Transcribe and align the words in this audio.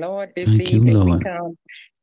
Lord, 0.00 0.32
this 0.36 0.58
Thank 0.58 0.72
you, 0.72 0.78
evening 0.78 0.94
we 1.04 1.10
Lord. 1.10 1.24
come, 1.24 1.58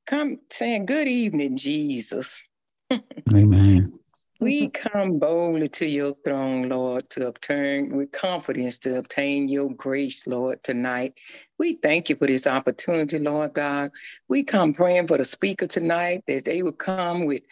come 0.07 0.39
saying, 0.49 0.85
Good 0.85 1.07
evening, 1.07 1.57
Jesus. 1.57 2.47
Amen. 3.33 3.93
We 4.39 4.67
come 4.67 5.19
boldly 5.19 5.69
to 5.69 5.87
your 5.87 6.15
throne, 6.25 6.67
Lord, 6.67 7.09
to 7.11 7.27
obtain 7.27 7.95
with 7.95 8.11
confidence 8.11 8.77
to 8.79 8.97
obtain 8.97 9.47
your 9.47 9.69
grace, 9.73 10.27
Lord, 10.27 10.61
tonight. 10.63 11.17
We 11.57 11.75
thank 11.75 12.09
you 12.09 12.17
for 12.17 12.27
this 12.27 12.45
opportunity, 12.45 13.19
Lord 13.19 13.53
God. 13.53 13.91
We 14.27 14.43
come 14.43 14.73
praying 14.73 15.07
for 15.07 15.17
the 15.17 15.23
speaker 15.23 15.67
tonight 15.67 16.23
that 16.27 16.43
they 16.43 16.61
would 16.61 16.77
come 16.77 17.25
with 17.25 17.43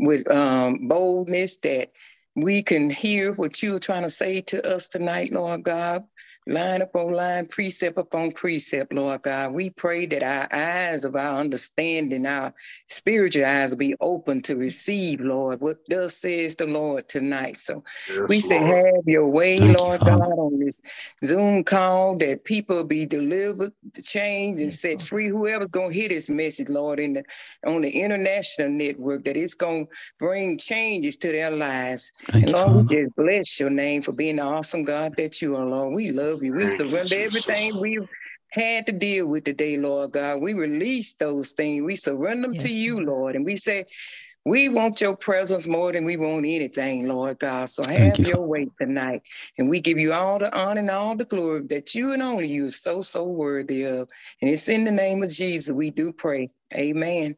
with 0.00 0.28
um, 0.30 0.88
boldness 0.88 1.58
that 1.58 1.92
we 2.34 2.62
can 2.62 2.90
hear 2.90 3.32
what 3.34 3.62
you're 3.62 3.78
trying 3.78 4.02
to 4.02 4.10
say 4.10 4.40
to 4.40 4.74
us 4.74 4.88
tonight, 4.88 5.32
Lord 5.32 5.62
God. 5.62 6.02
Line 6.46 6.82
upon 6.82 7.12
line, 7.12 7.46
precept 7.46 7.98
upon 7.98 8.32
precept, 8.32 8.92
Lord 8.92 9.22
God. 9.22 9.54
We 9.54 9.70
pray 9.70 10.06
that 10.06 10.24
our 10.24 10.48
eyes 10.52 11.04
of 11.04 11.16
our 11.16 11.38
understanding, 11.40 12.26
our 12.26 12.52
spiritual 12.88 13.46
eyes 13.46 13.70
will 13.70 13.78
be 13.78 13.94
open 14.00 14.40
to 14.42 14.56
receive, 14.56 15.20
Lord, 15.20 15.60
what 15.60 15.78
thus 15.88 16.16
says 16.18 16.56
the 16.56 16.66
Lord 16.66 17.08
tonight. 17.08 17.58
So 17.58 17.84
Yes, 18.08 18.28
we 18.28 18.40
say, 18.40 18.60
Lord. 18.60 18.76
have 18.96 19.04
your 19.06 19.28
way, 19.28 19.68
Thank 19.68 19.68
Lord 19.68 20.00
Father. 20.00 20.04
God, 20.04 20.38
on 20.38 20.58
this 20.58 20.80
Zoom 21.24 21.64
call, 21.64 22.16
that 22.18 22.44
people 22.44 22.84
be 22.84 23.06
delivered, 23.06 23.72
changed, 24.02 24.60
and 24.62 24.72
Yes, 24.72 24.80
set 24.80 25.00
Lord. 25.00 25.02
free. 25.02 25.28
Whoever's 25.28 25.70
going 25.70 25.92
to 25.92 25.96
hear 25.98 26.08
this 26.08 26.28
message, 26.28 26.68
Lord, 26.68 27.00
in 27.00 27.12
the, 27.14 27.24
on 27.66 27.82
the 27.82 27.90
international 27.90 28.70
network, 28.70 29.24
that 29.26 29.36
it's 29.36 29.54
going 29.54 29.86
to 29.86 29.92
bring 30.18 30.58
changes 30.58 31.16
to 31.18 31.32
their 31.32 31.50
lives. 31.52 32.10
Thank 32.26 32.44
And 32.44 32.50
you, 32.50 32.52
Lord, 32.52 32.74
we 32.74 32.82
just 32.84 33.14
bless 33.16 33.60
your 33.60 33.70
name 33.70 34.02
for 34.02 34.12
being 34.12 34.36
the 34.36 34.42
awesome 34.42 34.82
God 34.84 35.14
that 35.18 35.42
you 35.42 35.56
are, 35.56 35.66
Lord. 35.66 35.94
We 35.94 36.10
love 36.10 36.31
you. 36.40 36.54
We 36.54 36.62
Thank 36.62 36.80
surrender 36.80 37.02
Jesus. 37.02 37.48
everything 37.48 37.80
we've 37.80 38.08
had 38.50 38.86
to 38.86 38.92
deal 38.92 39.26
with 39.26 39.44
today, 39.44 39.76
Lord 39.78 40.12
God. 40.12 40.40
We 40.40 40.54
release 40.54 41.14
those 41.14 41.52
things. 41.52 41.82
We 41.82 41.96
surrender 41.96 42.48
them 42.48 42.56
to 42.58 42.68
you, 42.68 42.96
Lord. 42.96 43.06
Lord. 43.08 43.36
And 43.36 43.44
we 43.44 43.56
say, 43.56 43.86
we 44.44 44.68
want 44.68 45.00
your 45.00 45.16
presence 45.16 45.68
more 45.68 45.92
than 45.92 46.04
we 46.04 46.16
want 46.16 46.44
anything, 46.44 47.06
Lord 47.06 47.38
God. 47.38 47.68
So 47.68 47.84
have 47.84 48.18
you, 48.18 48.26
your 48.26 48.36
Father. 48.38 48.48
way 48.48 48.68
tonight. 48.80 49.22
And 49.56 49.70
we 49.70 49.80
give 49.80 49.98
you 49.98 50.12
all 50.12 50.38
the 50.38 50.54
honor 50.56 50.80
and 50.80 50.90
all 50.90 51.16
the 51.16 51.24
glory 51.24 51.62
that 51.68 51.94
you 51.94 52.12
and 52.12 52.22
only 52.22 52.48
you 52.48 52.66
are 52.66 52.70
so, 52.70 53.02
so 53.02 53.24
worthy 53.24 53.84
of. 53.84 54.08
And 54.40 54.50
it's 54.50 54.68
in 54.68 54.84
the 54.84 54.92
name 54.92 55.22
of 55.22 55.30
Jesus 55.30 55.72
we 55.72 55.90
do 55.90 56.12
pray. 56.12 56.48
Amen. 56.74 57.36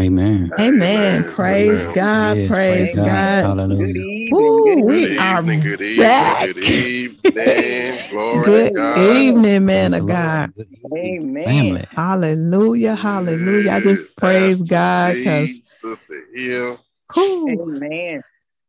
Amen. 0.00 0.50
Amen. 0.58 1.24
Amen. 1.24 1.24
Praise 1.24 1.84
Amen. 1.84 1.94
God. 1.94 2.36
Yes, 2.38 2.48
praise 2.48 2.92
praise 2.92 2.94
God. 2.94 3.04
God. 3.04 3.42
Good 3.42 3.42
Hallelujah. 3.42 4.04
Evening. 4.26 4.36
Woo, 4.38 4.64
Good 4.64 4.84
we 4.84 5.02
Good 5.02 5.12
evening. 5.12 5.18
are 5.20 5.38
evening, 5.40 5.60
good 5.60 5.80
evening, 5.82 6.06
back. 6.06 6.40
good 6.40 6.58
evening. 6.58 7.98
Glory 8.10 8.44
Good 8.44 8.74
God. 8.74 8.98
evening, 8.98 9.64
man 9.66 9.90
Praise 9.90 9.92
the 9.92 10.00
of 10.00 10.06
God. 10.08 10.52
Amen. 10.96 11.44
family. 11.44 11.86
Hallelujah. 11.90 12.94
Hallelujah. 12.94 13.72
I 13.72 13.80
just 13.80 14.16
praise 14.16 14.56
Pastor 14.58 14.74
God 14.74 15.14
because 15.14 15.60
Sister 15.64 16.24
Hill. 16.34 16.78
Amen. 17.18 18.22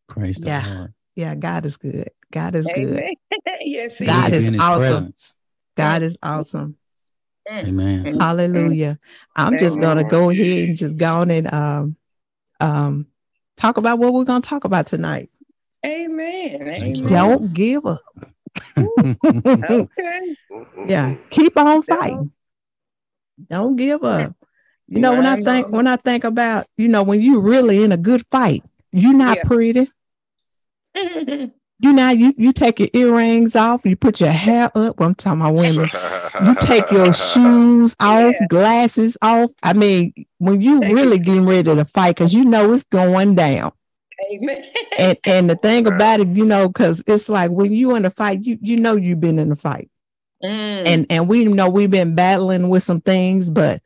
Praise 0.07 0.37
the 0.37 0.47
Yeah. 0.47 0.63
Lord. 0.75 0.93
yeah, 1.15 1.35
God 1.35 1.65
is 1.65 1.77
good. 1.77 2.09
God 2.31 2.55
is 2.55 2.67
good. 2.67 3.03
Yes, 3.61 3.99
he 3.99 4.05
God 4.05 4.25
to 4.25 4.31
is 4.31 4.41
be 4.41 4.47
in 4.47 4.53
his 4.53 4.61
awesome. 4.61 4.79
presence. 4.79 5.33
God 5.75 6.01
is 6.01 6.17
awesome. 6.23 6.77
Mm, 7.49 7.67
Amen. 7.67 8.03
mm, 8.05 8.19
Hallelujah. 8.21 8.99
I'm 9.35 9.57
just 9.57 9.79
gonna 9.79 10.03
go 10.03 10.29
ahead 10.29 10.69
and 10.69 10.77
just 10.77 10.97
go 10.97 11.17
on 11.17 11.31
and 11.31 11.53
um 11.53 11.95
um 12.59 13.07
talk 13.57 13.77
about 13.77 13.99
what 13.99 14.13
we're 14.13 14.23
gonna 14.25 14.41
talk 14.41 14.63
about 14.65 14.87
tonight. 14.87 15.29
Amen. 15.85 16.61
Amen. 16.67 17.05
Don't 17.05 17.53
give 17.53 17.85
up. 17.85 18.01
Okay. 19.25 20.35
yeah, 20.87 21.15
keep 21.29 21.57
on 21.57 21.83
fighting. 21.83 22.31
Don't 23.49 23.75
give 23.75 24.03
up. 24.03 24.35
You 24.87 24.99
know, 25.01 25.13
when 25.13 25.25
I 25.25 25.35
think 25.43 25.67
when 25.69 25.85
I 25.85 25.97
think 25.97 26.23
about, 26.23 26.65
you 26.77 26.87
know, 26.87 27.03
when 27.03 27.21
you 27.21 27.39
really 27.39 27.83
in 27.83 27.91
a 27.91 27.97
good 27.97 28.25
fight, 28.31 28.63
you're 28.91 29.13
not 29.13 29.37
Yeah. 29.37 29.43
pretty. 29.43 29.91
You 31.79 31.93
know, 31.93 32.09
you 32.09 32.33
you 32.39 32.53
take 32.53 32.79
your 32.79 32.89
earrings 32.93 33.55
off, 33.55 33.85
you 33.85 33.95
put 33.95 34.19
your 34.19 34.31
hair 34.31 34.71
up. 34.73 34.99
Well, 34.99 35.09
I'm 35.09 35.13
talking 35.13 35.41
about 35.41 35.53
women. 35.53 35.87
You 36.43 36.55
take 36.61 36.89
your 36.89 37.13
shoes 37.29 37.95
off, 37.99 38.33
Yeah. 38.41 38.47
glasses 38.49 39.15
off. 39.21 39.51
I 39.61 39.73
mean, 39.73 40.11
when 40.39 40.59
you 40.59 40.81
really 40.81 41.19
getting 41.19 41.45
ready 41.45 41.75
to 41.75 41.85
fight, 41.85 42.15
because 42.15 42.33
you 42.33 42.45
know 42.45 42.73
it's 42.73 42.81
going 42.81 43.35
down. 43.35 43.73
Amen. 44.31 44.63
And 44.97 45.17
and 45.25 45.49
the 45.49 45.55
thing 45.55 45.87
about 45.87 46.19
it, 46.19 46.27
you 46.29 46.45
know, 46.45 46.67
because 46.67 47.03
it's 47.07 47.29
like 47.29 47.51
when 47.51 47.71
you 47.73 47.95
in 47.95 48.05
a 48.05 48.09
fight, 48.09 48.43
you 48.43 48.57
you 48.61 48.77
know 48.77 48.95
you've 48.95 49.19
been 49.19 49.39
in 49.39 49.51
a 49.51 49.55
fight. 49.55 49.89
Mm. 50.43 50.85
and 50.85 51.05
and 51.09 51.27
we 51.27 51.45
know 51.45 51.67
we've 51.67 51.89
been 51.89 52.13
battling 52.13 52.69
with 52.69 52.83
some 52.83 53.01
things, 53.01 53.49
but 53.49 53.81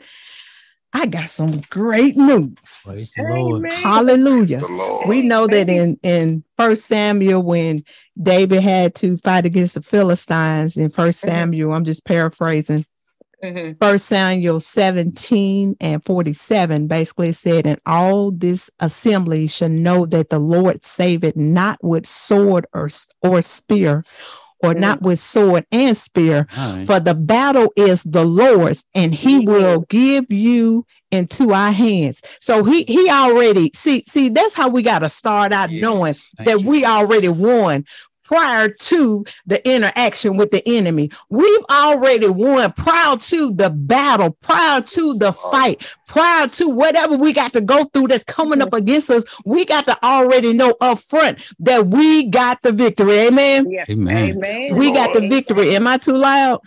I 0.93 1.05
got 1.05 1.29
some 1.29 1.61
great 1.69 2.17
news. 2.17 2.85
Lord. 3.17 3.71
Hallelujah. 3.71 4.59
the 4.59 4.67
Lord. 4.67 5.07
We 5.07 5.21
know 5.21 5.47
that 5.47 5.69
in 5.69 5.97
in 6.03 6.43
First 6.57 6.85
Samuel 6.85 7.41
when 7.41 7.83
David 8.21 8.61
had 8.61 8.95
to 8.95 9.15
fight 9.17 9.45
against 9.45 9.75
the 9.75 9.81
Philistines 9.81 10.75
in 10.75 10.89
First 10.89 11.23
Mhm. 11.23 11.27
Samuel, 11.27 11.71
I'm 11.71 11.85
just 11.85 12.03
paraphrasing. 12.03 12.85
Mhm. 13.43 13.77
First 13.81 14.05
Samuel 14.05 14.59
17 14.59 15.75
and 15.81 16.03
47 16.05 16.87
basically 16.87 17.31
said, 17.31 17.65
and 17.65 17.79
all 17.85 18.31
this 18.31 18.69
assembly 18.79 19.47
shall 19.47 19.69
know 19.69 20.05
that 20.05 20.29
the 20.29 20.39
Lord 20.39 20.85
saveth 20.85 21.35
not 21.35 21.79
with 21.83 22.05
sword 22.05 22.65
or, 22.73 22.89
or 23.21 23.41
spear, 23.41 24.03
or 24.63 24.75
not 24.75 25.01
with 25.01 25.17
sword 25.17 25.65
and 25.71 25.97
spear, 25.97 26.45
right. 26.55 26.85
for 26.85 26.99
the 26.99 27.15
battle 27.15 27.73
is 27.75 28.03
the 28.03 28.23
Lord's, 28.23 28.85
and 28.93 29.11
He 29.13 29.39
will 29.39 29.85
give 29.89 30.31
you 30.31 30.85
into 31.09 31.51
our 31.51 31.71
hands. 31.71 32.21
So 32.39 32.63
He 32.63 32.83
He 32.83 33.09
already 33.09 33.71
see 33.73 34.03
see 34.07 34.29
that's 34.29 34.53
how 34.53 34.69
we 34.69 34.83
got 34.83 34.99
to 34.99 35.09
start 35.09 35.51
out 35.51 35.71
Yes. 35.71 35.81
knowing 35.81 36.13
Thank 36.37 36.47
that 36.47 36.61
you, 36.61 36.69
we 36.69 36.85
already 36.85 37.27
won 37.29 37.85
prior 38.31 38.69
to 38.69 39.25
the 39.45 39.69
interaction 39.69 40.37
with 40.37 40.51
the 40.51 40.63
enemy. 40.65 41.11
We've 41.29 41.65
already 41.69 42.29
won 42.29 42.71
prior 42.71 43.17
to 43.17 43.51
the 43.53 43.69
battle, 43.69 44.31
prior 44.39 44.79
to 44.79 45.15
the 45.15 45.27
oh. 45.37 45.51
fight, 45.51 45.85
prior 46.07 46.47
to 46.47 46.69
whatever 46.69 47.17
we 47.17 47.33
got 47.33 47.51
to 47.51 47.61
go 47.61 47.83
through 47.83 48.07
that's 48.07 48.23
coming 48.23 48.61
up 48.61 48.69
mm-hmm. 48.69 48.77
against 48.77 49.09
us. 49.09 49.25
We 49.43 49.65
got 49.65 49.85
to 49.87 50.01
already 50.01 50.53
know 50.53 50.77
up 50.79 50.99
front 50.99 51.39
that 51.59 51.87
we 51.87 52.29
got 52.29 52.61
the 52.61 52.71
victory. 52.71 53.17
Amen. 53.19 53.69
Yeah. 53.69 53.83
Amen. 53.89 54.37
Amen. 54.37 54.77
We 54.77 54.93
got 54.93 55.13
the 55.13 55.27
victory. 55.27 55.75
Am 55.75 55.85
I 55.85 55.97
too 55.97 56.15
loud? 56.15 56.61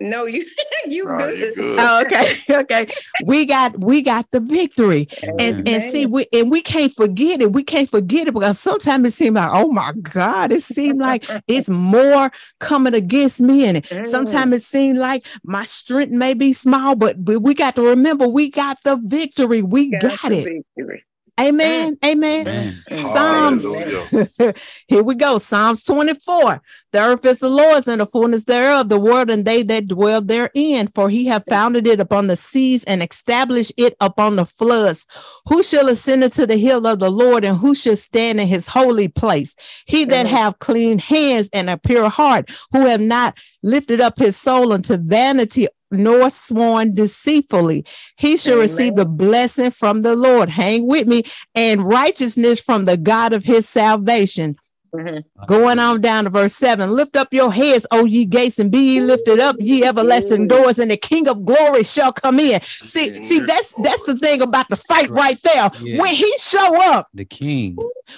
No, 0.00 0.26
you 0.26 0.44
you 0.86 1.06
Nah, 1.06 1.18
good. 1.18 1.38
you 1.38 1.52
good. 1.54 1.76
Oh, 1.78 2.02
okay. 2.02 2.34
Okay. 2.50 2.86
We 3.24 3.46
got 3.46 3.78
we 3.78 4.02
got 4.02 4.26
the 4.32 4.40
victory. 4.40 5.08
And 5.38 5.56
Amen. 5.58 5.62
and 5.66 5.82
see 5.82 6.06
we 6.06 6.26
and 6.32 6.50
we 6.50 6.60
can't 6.62 6.92
forget 6.94 7.40
it. 7.40 7.52
We 7.52 7.62
can't 7.64 7.88
forget 7.88 8.28
it 8.28 8.34
because 8.34 8.58
sometimes 8.58 9.06
it 9.08 9.12
seems 9.12 9.34
like, 9.36 9.50
oh 9.52 9.70
my 9.72 9.92
God, 10.02 10.52
it 10.52 10.62
seemed 10.62 11.00
like 11.00 11.24
it's 11.46 11.68
more 11.70 12.30
coming 12.58 12.94
against 12.94 13.40
me. 13.40 13.66
And 13.66 13.84
Mm. 13.86 14.06
sometimes 14.06 14.52
it 14.54 14.62
seems 14.62 14.98
like 14.98 15.26
my 15.44 15.64
strength 15.64 16.12
may 16.12 16.34
be 16.34 16.52
small, 16.52 16.96
but, 16.96 17.24
but 17.24 17.40
we 17.40 17.54
got 17.54 17.76
to 17.76 17.82
remember 17.82 18.26
we 18.28 18.50
got 18.50 18.78
the 18.84 18.96
victory. 19.02 19.62
We 19.62 19.90
got, 19.90 20.02
got 20.02 20.30
the 20.30 20.36
it. 20.36 20.44
victory. 20.76 21.04
Amen. 21.40 21.96
Amen. 22.04 22.46
Amen. 22.48 22.84
Psalms. 22.96 23.64
Here 24.88 25.02
we 25.02 25.14
go. 25.14 25.38
Psalms 25.38 25.82
24. 25.84 26.62
The 26.92 26.98
earth 26.98 27.24
is 27.24 27.38
the 27.38 27.48
Lord's 27.48 27.88
and 27.88 28.00
the 28.00 28.06
fullness 28.06 28.44
thereof, 28.44 28.88
the 28.88 28.98
world 28.98 29.30
and 29.30 29.44
they 29.44 29.62
that 29.62 29.88
dwell 29.88 30.20
therein. 30.20 30.88
For 30.88 31.08
he 31.08 31.26
hath 31.26 31.44
founded 31.48 31.86
it 31.86 32.00
upon 32.00 32.26
the 32.26 32.36
seas 32.36 32.84
and 32.84 33.02
established 33.02 33.72
it 33.76 33.94
upon 34.00 34.36
the 34.36 34.44
floods. 34.44 35.06
Who 35.46 35.62
shall 35.62 35.88
ascend 35.88 36.24
into 36.24 36.46
the 36.46 36.56
hill 36.56 36.86
of 36.86 36.98
the 36.98 37.10
Lord 37.10 37.44
and 37.44 37.56
who 37.56 37.74
shall 37.74 37.96
stand 37.96 38.40
in 38.40 38.48
his 38.48 38.66
holy 38.66 39.08
place? 39.08 39.56
He 39.86 40.04
that 40.06 40.26
have 40.26 40.58
clean 40.58 40.98
hands 40.98 41.48
and 41.52 41.70
a 41.70 41.78
pure 41.78 42.08
heart, 42.08 42.50
who 42.72 42.86
have 42.86 43.00
not 43.00 43.38
lifted 43.62 44.00
up 44.00 44.18
his 44.18 44.36
soul 44.36 44.72
unto 44.72 44.96
vanity 44.96 45.68
nor 45.90 46.30
sworn 46.30 46.94
deceitfully. 46.94 47.84
He 48.16 48.36
shall 48.36 48.58
receive 48.58 48.96
the 48.96 49.06
blessing 49.06 49.70
from 49.70 50.02
the 50.02 50.14
Lord. 50.14 50.50
Hang 50.50 50.86
with 50.86 51.06
me 51.08 51.24
and 51.54 51.82
righteousness 51.82 52.60
from 52.60 52.84
the 52.84 52.96
God 52.96 53.32
of 53.32 53.44
his 53.44 53.68
salvation. 53.68 54.56
Mhm. 54.94 55.24
Going 55.46 55.78
on 55.78 56.00
down 56.00 56.24
to 56.24 56.30
verse 56.30 56.52
7 56.54 56.90
Lift 56.96 57.14
up 57.16 57.32
your 57.32 57.52
heads, 57.52 57.86
O 57.92 58.04
ye 58.06 58.24
gates, 58.24 58.58
and 58.58 58.70
be 58.72 58.78
ye 58.80 59.00
lifted 59.00 59.38
up, 59.40 59.56
ye 59.60 59.84
everlasting 59.84 60.48
doors, 60.48 60.78
and 60.80 60.90
the 60.90 60.96
King 60.96 61.28
of 61.28 61.44
glory 61.46 61.82
shall 61.84 62.12
come 62.12 62.40
in. 62.40 62.60
See, 62.62 63.24
see, 63.24 63.40
that's 63.40 63.72
that's 63.82 64.02
the 64.02 64.18
thing 64.18 64.42
about 64.42 64.68
the 64.68 64.76
fight 64.76 65.08
right 65.10 65.40
there. 65.42 65.70
Yeah. 65.80 66.00
When 66.02 66.14
he 66.14 66.30
show 66.38 66.80
up, 66.92 67.08
The 67.14 67.24
King. 67.24 67.76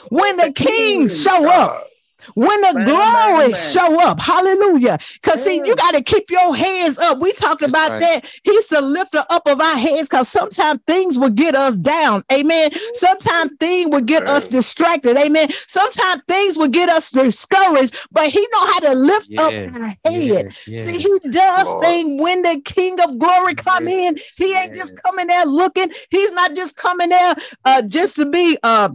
when 0.08 0.36
the 0.38 0.44
The 0.44 0.52
king 0.52 1.00
King. 1.00 1.08
show 1.08 1.46
up, 1.46 1.70
God. 1.72 1.84
When 2.34 2.60
the 2.60 2.74
Man, 2.74 2.84
glory 2.84 3.38
man, 3.38 3.50
man. 3.50 3.54
show 3.54 4.08
up, 4.08 4.20
hallelujah. 4.20 4.98
Because 5.14 5.42
see, 5.44 5.56
you 5.56 5.76
got 5.76 5.94
to 5.94 6.02
keep 6.02 6.30
your 6.30 6.54
hands 6.54 6.98
up. 6.98 7.18
We 7.20 7.32
talked 7.32 7.62
about 7.62 7.90
right. 7.90 8.00
that. 8.00 8.30
He's 8.44 8.68
the 8.68 8.80
lifter 8.80 9.24
up 9.30 9.46
of 9.46 9.60
our 9.60 9.76
heads 9.76 10.08
because 10.08 10.28
sometimes 10.28 10.80
things 10.86 11.18
will 11.18 11.30
get 11.30 11.54
us 11.54 11.74
down. 11.74 12.22
Amen. 12.32 12.70
Sometimes 12.94 13.52
things 13.58 13.90
will 13.90 14.00
get 14.00 14.22
us 14.24 14.46
distracted. 14.46 15.16
Amen. 15.16 15.48
Sometimes 15.66 16.22
things 16.28 16.56
will 16.56 16.68
get 16.68 16.88
us 16.88 17.10
discouraged, 17.10 17.96
but 18.10 18.30
he 18.30 18.40
know 18.52 18.66
how 18.72 18.78
to 18.80 18.94
lift 18.94 19.28
Yes, 19.28 19.74
up 19.74 19.80
our 19.80 19.86
head. 19.86 19.96
yes, 20.04 20.68
yes. 20.68 20.84
See, 20.86 20.98
he 20.98 21.30
does 21.30 21.68
Lord. 21.68 21.84
things 21.84 22.22
when 22.22 22.42
the 22.42 22.60
King 22.64 23.00
of 23.00 23.18
Glory 23.18 23.54
come 23.54 23.88
in. 23.88 24.18
He 24.36 24.54
ain't 24.54 24.74
just 24.78 24.94
coming 25.04 25.26
there 25.26 25.44
looking. 25.46 25.88
He's 26.10 26.32
not 26.32 26.54
just 26.54 26.76
coming 26.76 27.08
there 27.08 27.34
uh, 27.64 27.82
just 27.82 28.16
to 28.16 28.26
be 28.26 28.58
uh, 28.62 28.90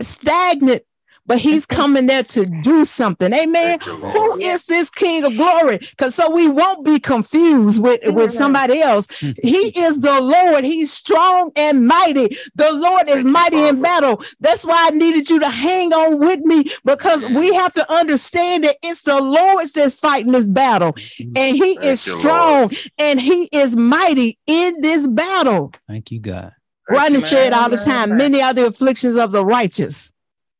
stagnant, 0.00 0.82
but 1.26 1.38
he's 1.38 1.66
coming 1.66 2.06
there 2.06 2.22
to 2.22 2.46
do 2.62 2.84
something. 2.84 3.32
Amen. 3.32 3.78
You, 3.86 3.92
Who 3.92 4.38
is 4.38 4.64
this 4.64 4.90
King 4.90 5.24
of 5.24 5.36
Glory? 5.36 5.78
Because 5.78 6.14
so 6.14 6.30
we 6.34 6.48
won't 6.48 6.84
be 6.84 6.98
confused 6.98 7.82
with, 7.82 8.00
with 8.14 8.32
somebody 8.32 8.80
else. 8.80 9.06
Mm-hmm. 9.06 9.46
He 9.46 9.80
is 9.80 10.00
the 10.00 10.20
Lord. 10.20 10.64
He's 10.64 10.92
strong 10.92 11.52
and 11.56 11.86
mighty. 11.86 12.36
The 12.54 12.72
Lord 12.72 13.08
is 13.08 13.22
Thank 13.22 13.26
you, 13.26 13.32
mighty 13.32 13.68
in 13.68 13.82
battle. 13.82 14.22
That's 14.40 14.64
why 14.64 14.88
I 14.88 14.90
needed 14.90 15.30
you 15.30 15.40
to 15.40 15.48
hang 15.48 15.92
on 15.92 16.18
with 16.18 16.40
me 16.40 16.66
because 16.84 17.28
we 17.30 17.54
have 17.54 17.72
to 17.74 17.92
understand 17.92 18.64
that 18.64 18.76
it's 18.82 19.02
the 19.02 19.20
Lord 19.20 19.66
that's 19.74 19.94
fighting 19.94 20.32
this 20.32 20.46
battle, 20.46 20.92
mm-hmm. 20.92 21.32
and 21.36 21.56
He 21.56 21.76
Thank 21.76 21.84
is 21.84 22.06
you, 22.06 22.18
strong 22.18 22.72
and 22.98 23.20
He 23.20 23.48
is 23.52 23.76
mighty 23.76 24.38
in 24.46 24.80
this 24.80 25.06
battle. 25.06 25.72
Thank 25.88 26.10
you, 26.10 26.20
God. 26.20 26.52
Thank 26.88 27.00
Rodney 27.00 27.18
you. 27.18 27.20
said 27.20 27.52
all 27.52 27.70
the 27.70 27.76
time, 27.76 28.16
many 28.16 28.42
are 28.42 28.52
the 28.54 28.66
afflictions 28.66 29.16
of 29.16 29.30
the 29.32 29.44
righteous, 29.44 30.12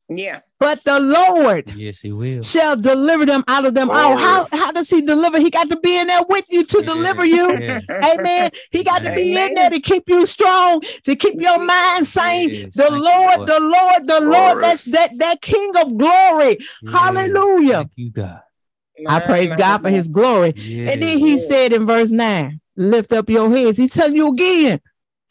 Yeah. 0.09 0.41
But 0.62 0.85
the 0.85 1.00
Lord 1.00 1.64
Yes, 1.76 2.00
He 2.00 2.12
will. 2.12 2.41
shall 2.43 2.76
deliver 2.76 3.26
them 3.26 3.43
out 3.49 3.67
of 3.67 3.75
them 3.75 3.91
all. 3.91 4.17
Glory. 4.17 4.23
How, 4.23 4.47
how 4.53 4.70
does 4.70 4.88
he 4.88 5.03
deliver? 5.03 5.41
He 5.41 5.50
got 5.50 5.69
to 5.70 5.76
be 5.81 5.99
in 5.99 6.06
there 6.06 6.23
with 6.29 6.47
you 6.50 6.64
to 6.64 6.82
deliver 6.82 7.25
you. 7.25 7.43
Yes. 7.62 8.19
Amen. 8.19 8.50
He 8.70 8.85
got 8.85 9.03
to 9.03 9.12
be 9.14 9.37
in 9.37 9.55
there 9.55 9.70
to 9.70 9.81
keep 9.81 10.05
you 10.06 10.25
strong, 10.25 10.81
to 11.05 11.17
keep 11.17 11.41
your 11.41 11.59
mind 11.64 12.06
sane. 12.06 12.50
Yes. 12.50 12.70
The 12.75 12.82
Thank 12.85 12.94
you, 12.94 13.03
Lord, 13.03 13.37
Lord. 13.38 13.49
the 13.49 13.61
Lord, 13.61 14.06
the 14.06 14.20
Lord, 14.20 14.62
that's 14.62 14.85
that 14.85 15.19
that 15.19 15.41
King 15.43 15.73
of 15.76 15.97
glory. 15.99 16.59
Yes. 16.61 16.93
Hallelujah. 16.93 17.75
Thank 17.75 17.91
you, 17.97 18.11
God. 18.12 18.41
I 19.09 19.19
praise 19.20 19.53
God 19.53 19.82
for 19.82 19.91
his 19.91 20.09
glory. 20.09 20.55
Yes. 20.56 20.93
And 20.93 21.03
then 21.03 21.19
he 21.19 21.32
Yes. 21.32 21.49
said 21.49 21.73
in 21.73 21.87
verse 21.87 22.11
9, 22.12 22.61
lift 22.76 23.12
up 23.12 23.29
your 23.29 23.50
heads. 23.50 23.79
He's 23.79 23.94
telling 23.94 24.14
you 24.14 24.29
again, 24.29 24.81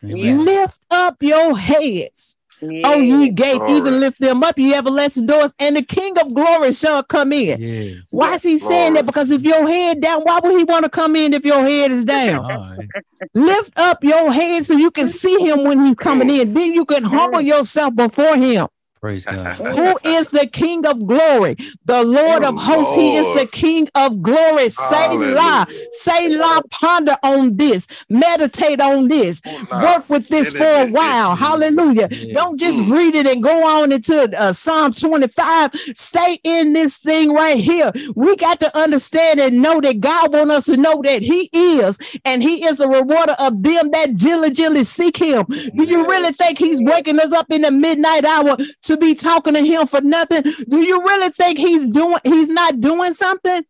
Amen. 0.03 0.45
lift 0.45 0.79
up 0.91 1.15
your 1.21 1.57
heads. 1.57 2.35
Oh, 2.63 2.99
ye 2.99 3.29
gate, 3.29 3.57
Glory. 3.57 3.73
even 3.77 3.99
lift 3.99 4.19
them 4.19 4.43
up, 4.43 4.57
ye 4.57 4.73
everlasting 4.73 5.25
doors, 5.25 5.51
and 5.59 5.75
the 5.75 5.81
King 5.83 6.17
of 6.19 6.33
glory 6.33 6.71
shall 6.71 7.03
come 7.03 7.33
in. 7.33 7.59
Yes. 7.61 8.03
Why 8.11 8.35
is 8.35 8.43
he 8.43 8.59
saying 8.59 8.93
that? 8.93 9.05
Because 9.05 9.31
if 9.31 9.41
your 9.43 9.67
head 9.67 10.01
down, 10.01 10.21
why 10.21 10.39
would 10.43 10.57
he 10.57 10.63
want 10.63 10.83
to 10.85 10.89
come 10.89 11.15
in 11.15 11.33
if 11.33 11.43
your 11.45 11.61
head 11.61 11.91
is 11.91 12.05
down? 12.05 12.45
All 12.45 12.59
right. 12.77 12.89
Lift 13.33 13.77
up 13.79 14.03
your 14.03 14.31
head 14.31 14.65
so 14.65 14.75
you 14.75 14.91
can 14.91 15.07
see 15.07 15.39
him 15.39 15.63
when 15.63 15.85
he's 15.85 15.95
coming 15.95 16.29
in. 16.29 16.53
Then 16.53 16.73
you 16.73 16.85
can 16.85 17.03
humble 17.03 17.41
yourself 17.41 17.95
before 17.95 18.35
him. 18.35 18.67
Praise 19.01 19.25
God. 19.25 19.55
Who 19.75 19.97
is 20.05 20.29
the 20.29 20.45
King 20.45 20.85
of 20.85 21.07
glory? 21.07 21.55
The 21.85 22.03
Lord 22.03 22.43
of 22.43 22.55
hosts. 22.55 22.93
He 22.93 23.15
is 23.15 23.27
the 23.31 23.47
King 23.47 23.87
of 23.95 24.21
glory. 24.21 24.69
Selah. 24.69 25.65
Say 25.91 26.29
la. 26.29 26.61
Ponder 26.69 27.17
on 27.23 27.57
this. 27.57 27.87
Meditate 28.09 28.79
on 28.79 29.07
this. 29.07 29.41
Work 29.71 30.07
with 30.07 30.27
this 30.29 30.53
for 30.55 30.63
a 30.65 30.85
while. 30.85 31.35
Hallelujah. 31.35 32.09
Yeah. 32.11 32.35
Don't 32.37 32.59
just 32.59 32.77
Mm. 32.77 32.91
read 32.91 33.15
it 33.15 33.25
and 33.27 33.41
go 33.43 33.65
on 33.65 33.91
into 33.91 34.21
uh, 34.39 34.53
Psalm 34.53 34.91
25. 34.93 35.71
Stay 35.95 36.39
in 36.43 36.73
this 36.73 36.97
thing 36.99 37.33
right 37.33 37.57
here. 37.57 37.91
We 38.15 38.35
got 38.35 38.59
to 38.59 38.77
understand 38.77 39.39
and 39.39 39.61
know 39.61 39.81
that 39.81 39.99
God 39.99 40.31
wants 40.33 40.53
us 40.53 40.65
to 40.65 40.77
know 40.77 41.01
that 41.03 41.21
He 41.23 41.49
is, 41.53 41.97
and 42.23 42.41
He 42.43 42.65
is 42.65 42.77
the 42.77 42.87
rewarder 42.87 43.35
of 43.39 43.63
them 43.63 43.89
that 43.91 44.15
diligently 44.15 44.83
seek 44.83 45.17
Him. 45.17 45.45
Do 45.75 45.83
you 45.85 46.07
really 46.07 46.33
think 46.33 46.59
He's 46.59 46.81
waking 46.81 47.19
us 47.19 47.31
up 47.33 47.47
in 47.49 47.61
the 47.61 47.71
midnight 47.71 48.25
hour 48.25 48.57
to 48.83 48.90
be 48.97 49.15
talking 49.15 49.53
to 49.53 49.65
Him 49.65 49.87
for 49.87 50.01
nothing? 50.01 50.43
Do 50.43 50.81
you 50.81 51.01
really 51.03 51.29
think 51.29 51.57
He's 51.59 51.87
doing? 51.87 52.19
He's 52.23 52.49
not 52.49 52.79
doing 52.81 53.13
something? 53.13 53.63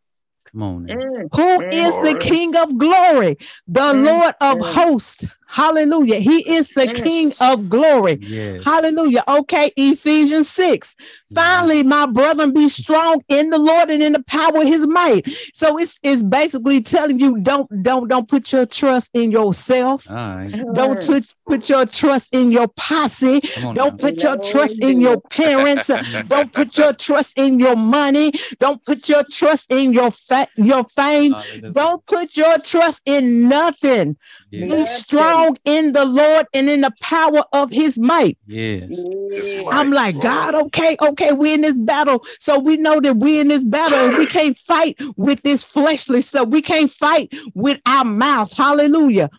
Come 0.52 0.64
on. 0.64 0.86
now. 0.86 0.96
Mm. 0.96 1.30
Who 1.34 1.62
is 1.68 1.96
the 2.00 2.20
King 2.22 2.56
of 2.58 2.78
glory? 2.78 3.38
The 3.68 3.80
Mm, 3.80 4.06
Lord 4.06 4.36
of 4.42 4.58
mm. 4.58 4.74
hosts. 4.74 5.26
Hallelujah. 5.52 6.16
He 6.16 6.56
is 6.56 6.70
the 6.70 6.86
Yes. 6.86 7.02
King 7.02 7.34
of 7.42 7.70
glory. 7.70 8.20
Yes. 8.22 8.64
Hallelujah. 8.64 9.24
Okay, 9.28 9.72
Ephesians 9.76 10.50
6. 10.50 10.96
Finally, 11.34 11.84
my 11.84 12.06
brethren, 12.06 12.54
be 12.54 12.68
strong 12.68 13.22
in 13.30 13.50
the 13.50 13.58
Lord 13.58 13.90
and 13.90 14.02
in 14.04 14.14
the 14.14 14.24
power 14.24 14.58
of 14.58 14.64
his 14.64 14.88
might. 14.88 15.26
So 15.54 15.78
it's, 15.78 15.98
it's 16.04 16.24
basically 16.24 16.82
telling 16.82 17.20
you 17.20 17.40
don't 17.40 17.70
don't 17.84 18.08
don't 18.08 18.28
put 18.28 18.52
your 18.52 18.66
trust 18.66 19.12
in 19.14 19.32
yourself. 19.32 20.10
All 20.10 20.16
right. 20.16 20.52
Don't 20.74 21.02
tu- 21.02 21.22
put 21.48 21.70
your 21.70 21.86
trust 21.86 22.34
in 22.34 22.52
your 22.52 22.68
posse. 22.70 23.40
Don't 23.40 23.76
now. 23.76 23.90
put 23.92 24.24
your 24.24 24.38
trust 24.40 24.82
in 24.82 25.00
your 25.02 25.20
parents. 25.30 25.88
Don't 26.28 26.52
put 26.52 26.78
your 26.78 26.94
trust 26.94 27.34
in 27.38 27.60
your 27.60 27.76
money. 27.76 28.32
Don't 28.60 28.84
put 28.86 29.08
your 29.10 29.24
trust 29.32 29.72
in 29.72 29.94
your 29.94 30.12
fa- 30.12 30.48
your 30.56 30.84
fame. 30.86 31.34
Hallelujah. 31.34 31.72
Don't 31.72 32.06
put 32.06 32.36
your 32.38 32.58
trust 32.60 33.04
in 33.06 33.48
nothing. 33.48 34.18
Yes. 34.52 34.70
Be 34.70 34.86
strong 34.86 35.58
in 35.64 35.94
the 35.94 36.04
Lord 36.04 36.46
and 36.54 36.70
in 36.70 36.82
the 36.82 36.92
power 37.00 37.44
of 37.54 37.72
his 37.72 37.98
might. 37.98 38.38
Yes. 38.46 38.90
Yes, 39.30 39.66
I'm 39.72 39.92
like, 39.92 40.20
God, 40.20 40.56
okay, 40.56 40.98
okay, 41.02 41.32
we're 41.32 41.54
in 41.54 41.62
this 41.62 41.74
battle. 41.74 42.26
So 42.38 42.60
we 42.60 42.76
know 42.76 43.00
that 43.00 43.16
we're 43.16 43.42
in 43.42 43.48
this 43.48 43.64
battle 43.64 43.98
and 43.98 44.18
we 44.18 44.28
can't 44.28 44.58
fight 44.58 45.00
with 45.16 45.42
this 45.44 45.64
fleshly 45.64 46.20
stuff. 46.20 46.50
We 46.50 46.62
can't 46.62 46.92
fight 46.92 47.34
with 47.56 47.80
our 47.86 48.04
mouth. 48.04 48.52
Hallelujah. 48.56 49.30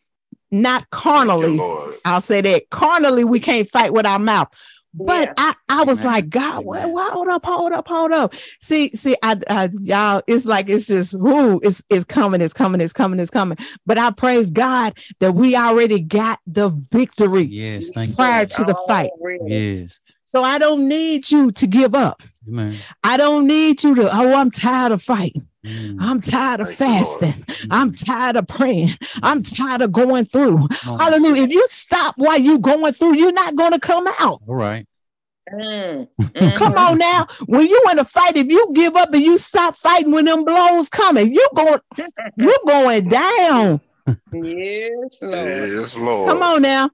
Not 0.50 0.80
Thank 0.80 0.82
you, 0.82 0.86
carnally. 0.90 1.96
I'll 2.04 2.20
say 2.20 2.40
that 2.42 2.70
carnally, 2.70 3.24
we 3.24 3.40
can't 3.40 3.68
fight 3.70 3.92
with 3.92 4.06
our 4.06 4.18
mouth. 4.18 4.48
But 4.94 5.28
Yeah. 5.28 5.32
I, 5.38 5.54
I 5.68 5.84
was 5.84 6.00
Amen. 6.02 6.12
like, 6.12 6.28
God, 6.28 6.64
wha- 6.64 6.76
Amen. 6.78 6.92
wha- 6.92 7.10
hold 7.10 7.28
up, 7.28 7.44
hold 7.46 7.72
up, 7.72 7.88
hold 7.88 8.12
up. 8.12 8.34
See, 8.60 8.90
see, 8.94 9.16
I, 9.22 9.36
I, 9.48 9.70
y'all, 9.80 10.22
it's 10.26 10.44
like 10.44 10.68
it's 10.68 10.86
just, 10.86 11.18
whoo, 11.18 11.60
it's, 11.62 11.82
it's 11.88 12.04
coming, 12.04 12.40
it's 12.42 12.52
coming, 12.52 12.80
it's 12.80 12.92
coming, 12.92 13.18
it's 13.18 13.30
coming. 13.30 13.56
But 13.86 13.96
I 13.98 14.10
praise 14.10 14.50
God 14.50 14.92
that 15.20 15.32
we 15.32 15.56
already 15.56 16.00
got 16.00 16.40
the 16.46 16.68
victory 16.92 17.44
Yes. 17.44 17.88
Thank 17.90 18.10
you. 18.10 18.16
prior 18.16 18.44
to 18.46 18.64
the 18.64 18.74
fight. 18.86 19.10
Already. 19.18 19.44
Yes. 19.46 19.98
So 20.26 20.42
I 20.42 20.58
don't 20.58 20.88
need 20.88 21.30
you 21.30 21.52
to 21.52 21.66
give 21.66 21.94
up. 21.94 22.22
Amen. 22.48 22.76
I 23.02 23.16
don't 23.16 23.46
need 23.46 23.82
you 23.84 23.94
to, 23.94 24.08
oh, 24.12 24.34
I'm 24.34 24.50
tired 24.50 24.92
of 24.92 25.02
fighting. 25.02 25.46
Mm. 25.64 25.96
I'm 26.00 26.20
tired 26.20 26.60
of 26.60 26.68
Thank 26.68 26.80
you, 26.80 26.86
Lord. 26.86 27.20
fasting. 27.20 27.68
I'm 27.70 27.92
tired 27.92 28.36
of 28.36 28.48
praying. 28.48 28.90
I'm 29.22 29.42
tired 29.42 29.82
of 29.82 29.92
going 29.92 30.24
through. 30.24 30.66
Hallelujah. 30.82 31.44
If 31.44 31.52
you 31.52 31.64
stop 31.68 32.16
while 32.18 32.38
you're 32.38 32.58
going 32.58 32.92
through, 32.94 33.16
you're 33.16 33.32
not 33.32 33.54
going 33.54 33.72
to 33.72 33.78
come 33.78 34.06
out. 34.18 34.42
All 34.46 34.56
right. 34.56 34.86
Mm. 35.52 36.08
Come 36.56 36.72
on 36.72 36.98
now. 36.98 37.26
When 37.46 37.68
you 37.68 37.84
in 37.90 37.98
a 37.98 38.04
fight, 38.04 38.36
if 38.36 38.48
you 38.48 38.72
give 38.74 38.96
up 38.96 39.12
and 39.12 39.22
you 39.22 39.38
stop 39.38 39.76
fighting 39.76 40.12
when 40.12 40.24
them 40.24 40.44
blows 40.44 40.88
coming, 40.88 41.34
you 41.34 41.48
going 41.54 41.78
you're 42.36 42.58
going 42.66 43.08
down. 43.08 43.80
Yes, 44.32 45.22
Lord. 45.22 45.72
Yes, 45.72 45.96
Lord. 45.96 46.28
Come 46.28 46.42
on 46.42 46.62
now. 46.62 46.90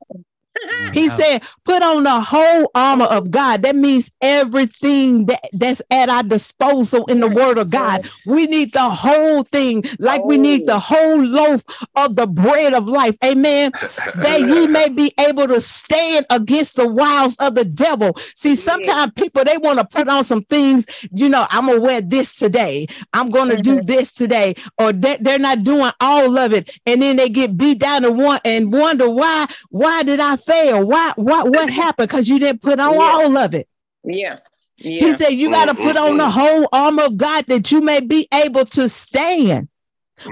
Mm-hmm. 0.58 0.92
He 0.92 1.06
Now, 1.06 1.14
said, 1.14 1.42
put 1.64 1.82
on 1.82 2.04
the 2.04 2.20
whole 2.20 2.70
armor 2.74 3.04
of 3.06 3.30
God. 3.30 3.62
That 3.62 3.76
means 3.76 4.10
everything 4.20 5.26
that, 5.26 5.48
that's 5.52 5.82
at 5.90 6.08
our 6.08 6.22
disposal 6.22 7.04
in 7.06 7.20
the 7.20 7.28
word 7.28 7.58
of 7.58 7.70
God. 7.70 8.08
We 8.26 8.46
need 8.46 8.72
the 8.72 8.88
whole 8.88 9.42
thing, 9.44 9.84
like 9.98 10.24
we 10.24 10.38
need 10.38 10.66
the 10.66 10.74
oh. 10.74 10.78
whole 10.78 11.22
loaf 11.22 11.64
of 11.96 12.16
the 12.16 12.26
bread 12.26 12.74
of 12.74 12.86
life. 12.86 13.16
Amen. 13.24 13.72
That 14.16 14.40
ye 14.40 14.66
may 14.68 14.88
be 14.88 15.12
able 15.18 15.48
to 15.48 15.60
stand 15.60 16.26
against 16.30 16.76
the 16.76 16.86
wiles 16.88 17.36
of 17.36 17.54
the 17.54 17.64
devil. 17.64 18.16
See, 18.34 18.54
sometimes 18.54 19.12
people 19.14 19.44
they 19.44 19.58
want 19.58 19.78
to 19.78 19.84
put 19.84 20.08
on 20.08 20.24
some 20.24 20.42
things, 20.44 20.86
you 21.12 21.28
know, 21.28 21.46
I'm 21.50 21.66
gonna 21.66 21.80
wear 21.80 22.00
this 22.00 22.34
today, 22.34 22.86
I'm 23.12 23.30
gonna 23.30 23.60
do 23.60 23.76
mm-hmm. 23.76 23.86
this 23.86 24.12
today, 24.12 24.54
or 24.78 24.92
they, 24.92 25.16
they're 25.20 25.38
not 25.38 25.64
doing 25.64 25.90
all 26.00 26.36
of 26.38 26.52
it, 26.52 26.70
and 26.86 27.02
then 27.02 27.16
they 27.16 27.28
get 27.28 27.56
beat 27.56 27.78
down 27.78 28.04
and 28.04 28.18
one 28.18 28.40
and 28.44 28.72
wonder 28.72 29.10
why, 29.10 29.46
why 29.70 30.02
did 30.02 30.20
I 30.20 30.36
fail? 30.48 30.86
Why 30.86 31.12
what 31.16 31.48
what 31.50 31.70
happened? 31.82 32.08
Because 32.08 32.28
you 32.28 32.38
didn't 32.38 32.62
put 32.62 32.80
on 32.80 32.94
Yeah. 32.94 33.00
all 33.00 33.36
of 33.36 33.54
it. 33.54 33.68
Yeah. 34.04 34.36
He 34.76 35.12
said 35.12 35.30
you 35.30 35.50
got 35.50 35.66
to 35.66 35.74
put 35.74 35.96
on 35.96 36.16
the 36.16 36.30
whole 36.30 36.68
armor 36.72 37.04
of 37.04 37.16
God 37.16 37.46
that 37.46 37.70
you 37.72 37.80
may 37.80 38.00
be 38.00 38.28
able 38.32 38.64
to 38.66 38.88
stand. 38.88 39.68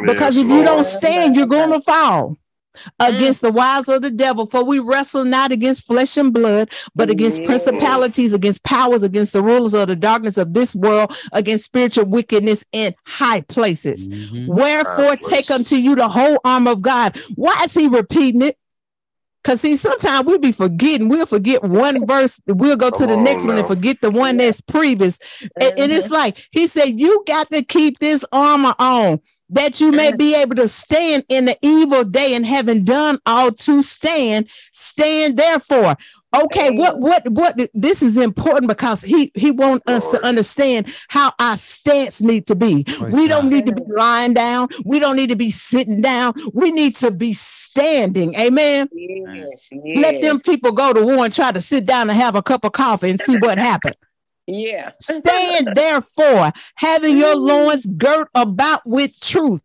Because 0.05 0.37
Yes, 0.37 0.45
if 0.45 0.51
you 0.51 0.65
don't 0.65 0.85
stand, 0.85 1.37
you're 1.37 1.47
going 1.47 1.73
to 1.73 1.81
fall 1.81 2.37
Mm. 3.01 3.09
against 3.09 3.41
the 3.41 3.51
wiles 3.51 3.89
of 3.89 4.03
the 4.03 4.11
devil. 4.11 4.47
For 4.47 4.63
we 4.63 4.79
wrestle 4.81 5.25
not 5.25 5.51
against 5.51 5.87
flesh 5.87 6.17
and 6.19 6.31
blood, 6.33 6.71
but 6.95 7.09
against 7.09 7.41
Yeah. 7.41 7.47
principalities, 7.47 8.35
against 8.35 8.63
powers, 8.65 9.03
against 9.03 9.33
the 9.33 9.43
rulers 9.43 9.73
of 9.75 9.89
the 9.89 9.97
darkness 9.97 10.37
of 10.37 10.53
this 10.53 10.75
world, 10.75 11.17
against 11.33 11.65
spiritual 11.65 12.05
wickedness 12.05 12.65
in 12.73 12.95
high 13.07 13.41
places. 13.41 14.09
mhm. 14.09 14.47
Wherefore, 14.49 15.05
High 15.07 15.17
take 15.17 15.51
unto 15.51 15.77
you 15.77 15.95
the 15.97 16.09
whole 16.09 16.39
armor 16.45 16.73
of 16.73 16.83
God. 16.83 17.19
Why 17.35 17.63
is 17.65 17.73
he 17.75 17.87
repeating 17.89 18.43
it? 18.43 18.59
Cause 19.47 19.61
see, 19.61 19.77
sometimes 19.77 20.27
we'll 20.27 20.41
be 20.41 20.51
forgetting. 20.51 21.09
We'll 21.09 21.25
forget 21.25 21.63
one 21.63 22.05
verse. 22.09 22.41
We'll 22.49 22.77
go 22.77 22.91
to 22.91 22.99
Come 22.99 23.07
the 23.07 23.17
on 23.17 23.23
next 23.23 23.45
one 23.47 23.57
and 23.57 23.67
forget 23.67 24.01
the 24.01 24.11
one 24.11 24.39
that's 24.39 24.61
previous. 24.61 25.21
And, 25.61 25.73
and 25.79 25.93
it's 25.93 26.09
Mhm. 26.09 26.15
like 26.15 26.49
he 26.51 26.67
said, 26.67 26.99
you 26.99 27.23
got 27.29 27.49
to 27.53 27.63
keep 27.63 28.01
this 28.01 28.25
armor 28.33 28.75
on 28.81 29.21
that 29.51 29.81
you 29.81 29.93
may 29.93 30.11
Mhm. 30.11 30.19
be 30.19 30.35
able 30.35 30.57
to 30.57 30.67
stand 30.67 31.23
in 31.29 31.45
the 31.45 31.57
evil 31.63 32.03
day 32.03 32.35
and 32.35 32.45
having 32.45 32.83
done 32.83 33.21
all 33.25 33.53
to 33.53 33.85
stand, 33.85 34.49
stand 34.73 35.37
therefore. 35.37 35.97
Okay, 36.45 36.77
what 36.79 36.99
what 36.99 37.29
what 37.31 37.71
this 37.73 38.03
is 38.03 38.17
important 38.17 38.69
because 38.69 39.03
he 39.03 39.31
he 39.35 39.51
want 39.51 39.83
us 39.89 40.11
to 40.11 40.23
understand 40.25 40.93
how 41.09 41.33
our 41.39 41.57
stance 41.57 42.21
need 42.21 42.47
to 42.47 42.55
be. 42.55 42.85
Praise 42.85 43.15
we 43.15 43.29
don't 43.29 43.45
God. 43.45 43.53
need 43.53 43.67
to 43.67 43.75
be 43.75 43.83
lying 43.89 44.35
down. 44.35 44.69
We 44.85 44.99
don't 44.99 45.17
need 45.17 45.31
to 45.31 45.37
be 45.37 45.51
sitting 45.51 46.03
down. 46.03 46.35
We 46.53 46.71
need 46.73 46.97
to 46.97 47.11
be 47.11 47.33
standing. 47.33 48.35
Amen. 48.35 48.89
Yes, 48.93 49.71
Let 49.97 50.21
them 50.21 50.41
people 50.41 50.73
go 50.73 50.93
to 50.93 51.03
war 51.03 51.25
and 51.25 51.33
try 51.33 51.53
to 51.53 51.61
sit 51.61 51.87
down 51.87 52.11
and 52.11 52.19
have 52.19 52.35
a 52.35 52.43
cup 52.43 52.65
of 52.65 52.73
coffee 52.73 53.11
and 53.11 53.21
see 53.21 53.37
what 53.37 53.59
happened. 53.59 53.97
Yeah. 54.47 54.93
Stand 55.01 55.75
therefore, 55.75 56.53
having 56.77 57.19
your 57.19 57.35
mm. 57.35 57.49
loins 57.49 57.87
girt 57.87 58.29
about 58.35 58.87
with 58.87 59.19
truth. 59.21 59.63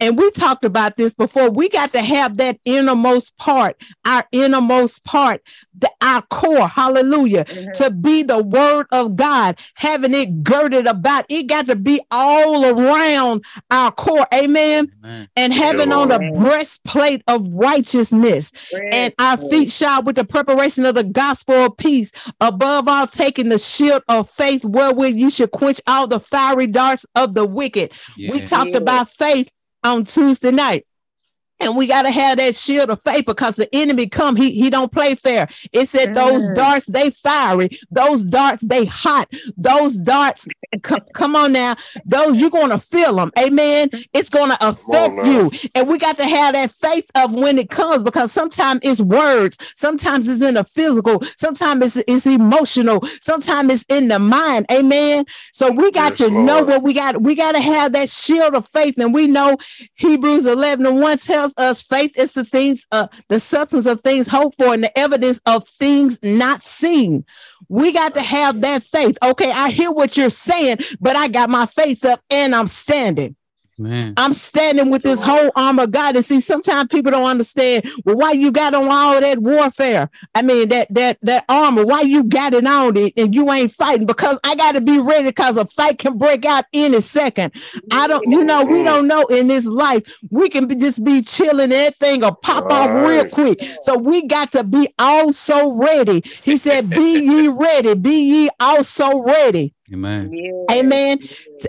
And 0.00 0.16
we 0.18 0.30
talked 0.30 0.64
about 0.64 0.96
this 0.96 1.14
before. 1.14 1.50
We 1.50 1.68
got 1.68 1.92
to 1.92 2.00
have 2.02 2.36
that 2.38 2.58
innermost 2.64 3.36
part, 3.36 3.76
our 4.04 4.24
innermost 4.32 5.04
part, 5.04 5.42
the, 5.78 5.90
our 6.00 6.22
core, 6.22 6.66
hallelujah, 6.68 7.44
Mhm. 7.44 7.72
to 7.74 7.90
be 7.90 8.22
the 8.22 8.42
word 8.42 8.86
of 8.92 9.16
God, 9.16 9.58
having 9.74 10.14
it 10.14 10.42
girded 10.42 10.86
about. 10.86 11.26
It 11.28 11.44
got 11.44 11.66
to 11.66 11.76
be 11.76 12.00
all 12.10 12.64
around 12.64 13.44
our 13.70 13.90
core, 13.92 14.26
amen. 14.32 14.90
Amen. 15.04 15.28
And 15.36 15.52
having 15.52 15.92
on 15.92 16.10
a 16.12 16.18
Lord. 16.18 16.44
breastplate 16.44 17.22
of 17.26 17.46
righteousness 17.52 18.52
and 18.92 19.12
our 19.18 19.36
feet 19.36 19.70
shod 19.70 20.06
with 20.06 20.16
the 20.16 20.24
preparation 20.24 20.86
of 20.86 20.94
the 20.94 21.04
gospel 21.04 21.54
of 21.66 21.76
peace. 21.76 22.12
Above 22.40 22.88
all, 22.88 23.06
taking 23.06 23.48
the 23.48 23.58
shield 23.58 24.02
of 24.08 24.30
faith, 24.30 24.64
wherewith 24.64 25.16
you 25.16 25.30
should 25.30 25.50
quench 25.50 25.80
all 25.86 26.06
the 26.06 26.20
fiery 26.20 26.66
darts 26.66 27.04
of 27.14 27.34
the 27.34 27.44
wicked. 27.44 27.92
We 28.16 28.40
talked 28.42 28.70
Yeah. 28.70 28.78
about 28.78 29.10
faith 29.10 29.50
on 29.84 30.04
Tuesday 30.04 30.50
night. 30.50 30.86
And 31.64 31.76
we 31.76 31.86
got 31.86 32.02
to 32.02 32.10
have 32.10 32.38
that 32.38 32.54
shield 32.56 32.90
of 32.90 33.02
faith 33.02 33.26
because 33.26 33.56
the 33.56 33.68
enemy 33.74 34.08
come, 34.08 34.36
he, 34.36 34.52
he 34.52 34.70
don't 34.70 34.92
play 34.92 35.14
fair. 35.16 35.48
It 35.72 35.88
said 35.88 36.14
those 36.14 36.50
Mm. 36.50 36.54
darts, 36.54 36.86
they 36.86 37.10
fiery. 37.10 37.70
Those 37.90 38.24
darts, 38.24 38.64
they 38.66 38.84
hot. 38.86 39.32
Those 39.56 39.94
darts, 39.94 40.48
come, 40.82 41.00
come 41.14 41.36
on 41.36 41.52
now. 41.52 41.76
Those, 42.04 42.36
you're 42.36 42.50
going 42.50 42.70
to 42.70 42.78
feel 42.78 43.16
them. 43.16 43.32
Amen. 43.38 43.90
It's 44.14 44.30
going 44.30 44.50
to 44.50 44.58
affect 44.68 45.16
now. 45.16 45.24
you. 45.24 45.50
And 45.74 45.88
we 45.88 45.98
got 45.98 46.18
to 46.18 46.26
have 46.26 46.54
that 46.54 46.72
faith 46.72 47.10
of 47.16 47.32
when 47.34 47.58
it 47.58 47.70
comes 47.70 48.04
because 48.04 48.32
sometimes 48.32 48.80
it's 48.84 49.00
words. 49.00 49.58
Sometimes 49.76 50.28
it's 50.28 50.42
in 50.42 50.54
the 50.54 50.64
physical. 50.64 51.22
Sometimes 51.38 51.96
it's, 51.96 52.04
it's 52.08 52.26
emotional. 52.26 53.02
Sometimes 53.20 53.72
it's 53.72 53.86
in 53.88 54.08
the 54.08 54.18
mind. 54.18 54.66
Amen. 54.72 55.24
So 55.52 55.70
we 55.70 55.90
got 55.92 56.18
Yes, 56.18 56.18
to 56.18 56.30
know 56.30 56.62
Lord. 56.62 56.68
what 56.68 56.82
we 56.82 56.94
got. 56.94 57.22
We 57.22 57.34
got 57.34 57.52
to 57.52 57.60
have 57.60 57.92
that 57.92 58.10
shield 58.10 58.54
of 58.54 58.68
faith. 58.68 58.94
And 58.98 59.14
we 59.14 59.26
know 59.26 59.56
Hebrews 59.96 60.46
11 60.46 60.86
and 60.86 61.00
1 61.00 61.18
tells 61.18 61.53
us 61.56 61.82
faith 61.82 62.18
is 62.18 62.32
the 62.32 62.44
things, 62.44 62.86
uh, 62.92 63.08
the 63.28 63.40
substance 63.40 63.86
of 63.86 64.00
things 64.00 64.26
hoped 64.26 64.56
for 64.58 64.74
and 64.74 64.84
the 64.84 64.98
evidence 64.98 65.40
of 65.46 65.68
things 65.68 66.18
not 66.22 66.66
seen. 66.66 67.24
We 67.68 67.92
got 67.92 68.14
to 68.14 68.22
have 68.22 68.60
that 68.60 68.82
faith. 68.82 69.16
Okay, 69.22 69.50
I 69.50 69.70
hear 69.70 69.90
what 69.90 70.16
you're 70.16 70.30
saying, 70.30 70.78
but 71.00 71.16
I 71.16 71.28
got 71.28 71.50
my 71.50 71.66
faith 71.66 72.04
up 72.04 72.20
and 72.30 72.54
I'm 72.54 72.66
standing. 72.66 73.36
Amen. 73.80 74.14
I'm 74.16 74.32
standing 74.32 74.90
with 74.90 75.02
this 75.02 75.20
whole 75.20 75.50
armor 75.56 75.84
of 75.84 75.90
God. 75.90 76.14
And 76.14 76.24
see, 76.24 76.38
sometimes 76.38 76.88
people 76.88 77.10
don't 77.10 77.28
understand 77.28 77.84
well, 78.04 78.16
why 78.16 78.32
you 78.32 78.52
got 78.52 78.74
on 78.74 78.88
all 78.88 79.20
that 79.20 79.38
warfare. 79.38 80.10
I 80.34 80.42
mean, 80.42 80.68
that 80.68 80.94
that 80.94 81.18
that 81.22 81.44
armor, 81.48 81.84
why 81.84 82.02
you 82.02 82.22
got 82.24 82.54
it 82.54 82.66
on 82.66 82.96
it 82.96 83.14
and 83.16 83.34
you 83.34 83.50
ain't 83.50 83.72
fighting? 83.72 84.06
Because 84.06 84.38
I 84.44 84.54
got 84.54 84.72
to 84.72 84.80
be 84.80 84.98
ready 84.98 85.24
because 85.24 85.56
a 85.56 85.64
fight 85.66 85.98
can 85.98 86.18
break 86.18 86.44
out 86.44 86.66
any 86.72 87.00
second. 87.00 87.52
I 87.90 88.06
don't, 88.06 88.28
you 88.30 88.44
know, 88.44 88.62
we 88.62 88.74
mm-hmm. 88.74 88.84
don't 88.84 89.08
know 89.08 89.24
in 89.26 89.48
this 89.48 89.66
life. 89.66 90.02
We 90.30 90.48
can 90.48 90.66
be, 90.66 90.76
just 90.76 91.02
be 91.02 91.22
chilling 91.22 91.64
and 91.64 91.72
that 91.72 91.96
thing 91.96 92.20
will 92.20 92.34
pop 92.34 92.64
off 92.70 93.06
real 93.06 93.28
quick. 93.28 93.60
So 93.82 93.96
we 93.96 94.26
got 94.26 94.52
to 94.52 94.64
be 94.64 94.94
also 94.98 95.72
ready. 95.72 96.22
He 96.42 96.56
said, 96.56 96.90
Be 96.90 97.20
ye 97.20 97.48
ready, 97.48 97.94
be 97.94 98.20
ye 98.20 98.50
also 98.60 99.20
ready. 99.20 99.73
Amen. 99.92 100.64
Amen. 100.70 101.18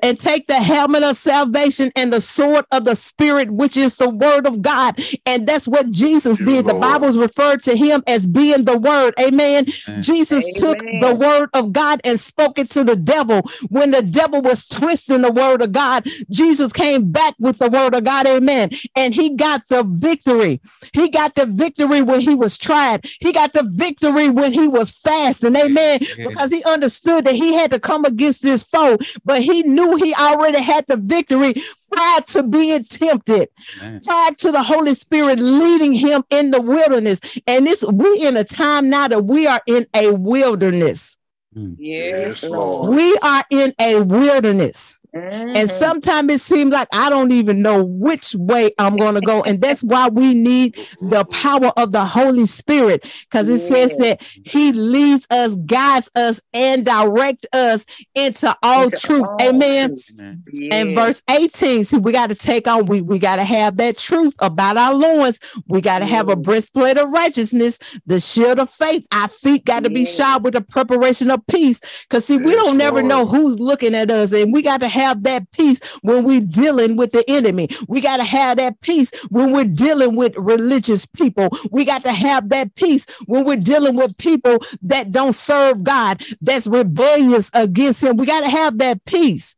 And 0.01 0.17
take 0.17 0.47
the 0.47 0.55
helmet 0.55 1.03
of 1.03 1.17
salvation 1.17 1.91
and 1.97 2.13
the 2.13 2.21
sword 2.21 2.65
of 2.71 2.85
the 2.85 2.95
spirit, 2.95 3.51
which 3.51 3.75
is 3.75 3.95
the 3.95 4.09
word 4.09 4.47
of 4.47 4.61
God. 4.61 4.99
And 5.25 5.45
that's 5.45 5.67
what 5.67 5.91
Jesus 5.91 6.39
Yes, 6.39 6.47
did. 6.47 6.65
The 6.65 6.73
Lord. 6.73 6.81
Bible's 6.81 7.17
referred 7.17 7.61
to 7.63 7.75
him 7.75 8.03
as 8.07 8.25
being 8.25 8.63
the 8.63 8.77
word. 8.77 9.15
Amen. 9.19 9.65
Amen. 9.87 10.01
Jesus 10.03 10.47
took 10.53 10.79
the 10.79 11.13
word 11.13 11.49
of 11.53 11.73
God 11.73 11.99
and 12.05 12.17
spoke 12.19 12.57
it 12.57 12.69
to 12.71 12.83
the 12.85 12.95
devil. 12.95 13.41
When 13.69 13.91
the 13.91 14.01
devil 14.01 14.41
was 14.41 14.65
twisting 14.65 15.21
the 15.21 15.31
word 15.31 15.61
of 15.61 15.73
God, 15.73 16.07
Jesus 16.29 16.71
came 16.71 17.11
back 17.11 17.35
with 17.37 17.57
the 17.57 17.69
word 17.69 17.95
of 17.95 18.05
God. 18.05 18.27
Amen. 18.27 18.69
And 18.95 19.13
he 19.13 19.35
got 19.35 19.67
the 19.67 19.83
victory. 19.83 20.61
He 20.93 21.09
got 21.09 21.35
the 21.35 21.45
victory 21.45 22.01
when 22.01 22.21
he 22.21 22.33
was 22.33 22.57
tried. 22.57 23.05
He 23.19 23.33
got 23.33 23.51
the 23.51 23.63
victory 23.69 24.29
when 24.29 24.53
he 24.53 24.67
was 24.69 24.91
fasting. 24.91 25.55
Amen 25.55 25.99
Yeah. 26.17 26.27
because 26.29 26.51
he 26.51 26.63
understood 26.63 27.25
that 27.25 27.35
he 27.35 27.53
had 27.53 27.71
to 27.71 27.79
come 27.79 28.04
against 28.05 28.41
this 28.41 28.63
foe, 28.63 28.97
but 29.23 29.41
he 29.41 29.63
knew 29.63 29.95
he 29.97 30.13
already 30.15 30.61
had 30.61 30.85
the 30.87 30.97
victory 30.97 31.53
prior 31.91 32.21
to 32.21 32.43
being 32.43 32.83
tempted, 32.83 33.49
Amen. 33.81 34.01
prior 34.03 34.31
to 34.31 34.51
the 34.51 34.63
Holy 34.63 34.93
Spirit 34.93 35.39
leading 35.39 35.93
him 35.93 36.23
in 36.29 36.51
the 36.51 36.61
wilderness. 36.61 37.21
And 37.47 37.65
this 37.65 37.83
we 37.85 38.25
in 38.25 38.37
a 38.37 38.43
time 38.43 38.89
now 38.89 39.07
that 39.07 39.25
we 39.25 39.47
are 39.47 39.61
in 39.67 39.85
a 39.93 40.13
wilderness. 40.15 41.17
Mm. 41.55 41.75
Yes, 41.79 42.43
Yes, 42.43 42.49
Lord. 42.49 42.87
Lord. 42.89 42.97
We 42.97 43.17
are 43.17 43.43
in 43.49 43.73
a 43.79 44.01
wilderness. 44.01 44.99
And 45.15 45.55
mm-hmm. 45.55 45.67
sometimes 45.67 46.31
it 46.31 46.41
seems 46.41 46.71
like 46.71 46.89
I 46.91 47.09
don't 47.09 47.31
even 47.31 47.61
know 47.61 47.85
which 47.85 48.35
way 48.35 48.71
I'm 48.77 48.97
going 48.97 49.15
to 49.15 49.21
go. 49.21 49.43
And 49.43 49.61
that's 49.61 49.81
why 49.81 50.09
we 50.09 50.33
need 50.33 50.75
the 50.99 51.23
power 51.25 51.71
of 51.77 51.93
the 51.93 52.03
Holy 52.03 52.45
Spirit 52.45 53.05
because 53.21 53.47
it 53.47 53.59
says 53.59 53.95
that 53.97 54.21
He 54.21 54.73
leads 54.73 55.25
us, 55.31 55.55
guides 55.55 56.11
us, 56.15 56.41
and 56.53 56.85
direct 56.85 57.45
us 57.53 57.85
into 58.13 58.53
all 58.61 58.85
Into 58.85 58.97
truth. 58.97 59.25
all 59.25 59.37
Amen. 59.41 59.91
truth. 59.91 60.11
Amen. 60.19 60.43
And 60.71 60.95
verse 60.95 61.23
18, 61.29 61.85
see, 61.85 61.97
we 61.97 62.11
got 62.11 62.27
to 62.27 62.35
take 62.35 62.67
on, 62.67 62.85
we, 62.85 62.99
we 62.99 63.17
got 63.17 63.37
to 63.37 63.45
have 63.45 63.77
that 63.77 63.97
truth 63.97 64.33
about 64.39 64.75
our 64.75 64.93
loins. 64.93 65.39
We 65.67 65.79
got 65.79 65.99
to 65.99 66.05
have 66.05 66.27
a 66.27 66.35
breastplate 66.35 66.97
of 66.97 67.09
righteousness, 67.09 67.79
the 68.05 68.19
shield 68.19 68.59
of 68.59 68.69
faith. 68.69 69.05
Our 69.13 69.29
feet 69.29 69.63
got 69.63 69.85
to 69.85 69.89
be 69.89 70.03
shod 70.03 70.43
with 70.43 70.55
the 70.55 70.61
preparation 70.61 71.31
of 71.31 71.45
peace. 71.47 71.79
Because, 72.03 72.25
see, 72.25 72.35
we 72.35 72.51
don't 72.51 72.77
never 72.77 73.01
know 73.01 73.25
who's 73.25 73.61
looking 73.61 73.95
at 73.95 74.11
us, 74.11 74.33
and 74.33 74.51
we 74.51 74.61
got 74.61 74.81
to 74.81 74.89
have 74.89 75.04
that 75.23 75.49
peace 75.51 75.79
when 76.01 76.23
we're 76.23 76.41
dealing 76.41 76.97
with 76.97 77.11
the 77.11 77.23
enemy. 77.29 77.69
We 77.87 78.01
got 78.01 78.17
to 78.17 78.23
have 78.23 78.57
that 78.57 78.81
peace 78.81 79.11
when 79.29 79.51
we're 79.51 79.65
dealing 79.65 80.15
with 80.15 80.35
religious 80.37 81.05
people. 81.05 81.49
We 81.71 81.85
got 81.85 82.03
to 82.03 82.11
have 82.11 82.49
that 82.49 82.75
peace 82.75 83.05
when 83.25 83.45
we're 83.45 83.55
dealing 83.57 83.95
with 83.95 84.17
people 84.17 84.59
that 84.83 85.11
don't 85.11 85.33
serve 85.33 85.83
God, 85.83 86.21
that's 86.41 86.67
rebellious 86.67 87.51
against 87.53 88.03
Him. 88.03 88.17
We 88.17 88.25
got 88.25 88.41
to 88.41 88.49
have 88.49 88.77
that 88.79 89.03
peace 89.05 89.55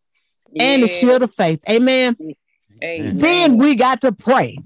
and 0.60 0.84
the 0.84 0.88
Yes. 0.88 1.00
shield 1.00 1.22
of 1.24 1.34
faith. 1.34 1.60
Amen. 1.70 2.18
Amen. 2.84 3.18
Then 3.18 3.58
we 3.58 3.76
got 3.76 4.02
to 4.02 4.12
pray. 4.12 4.58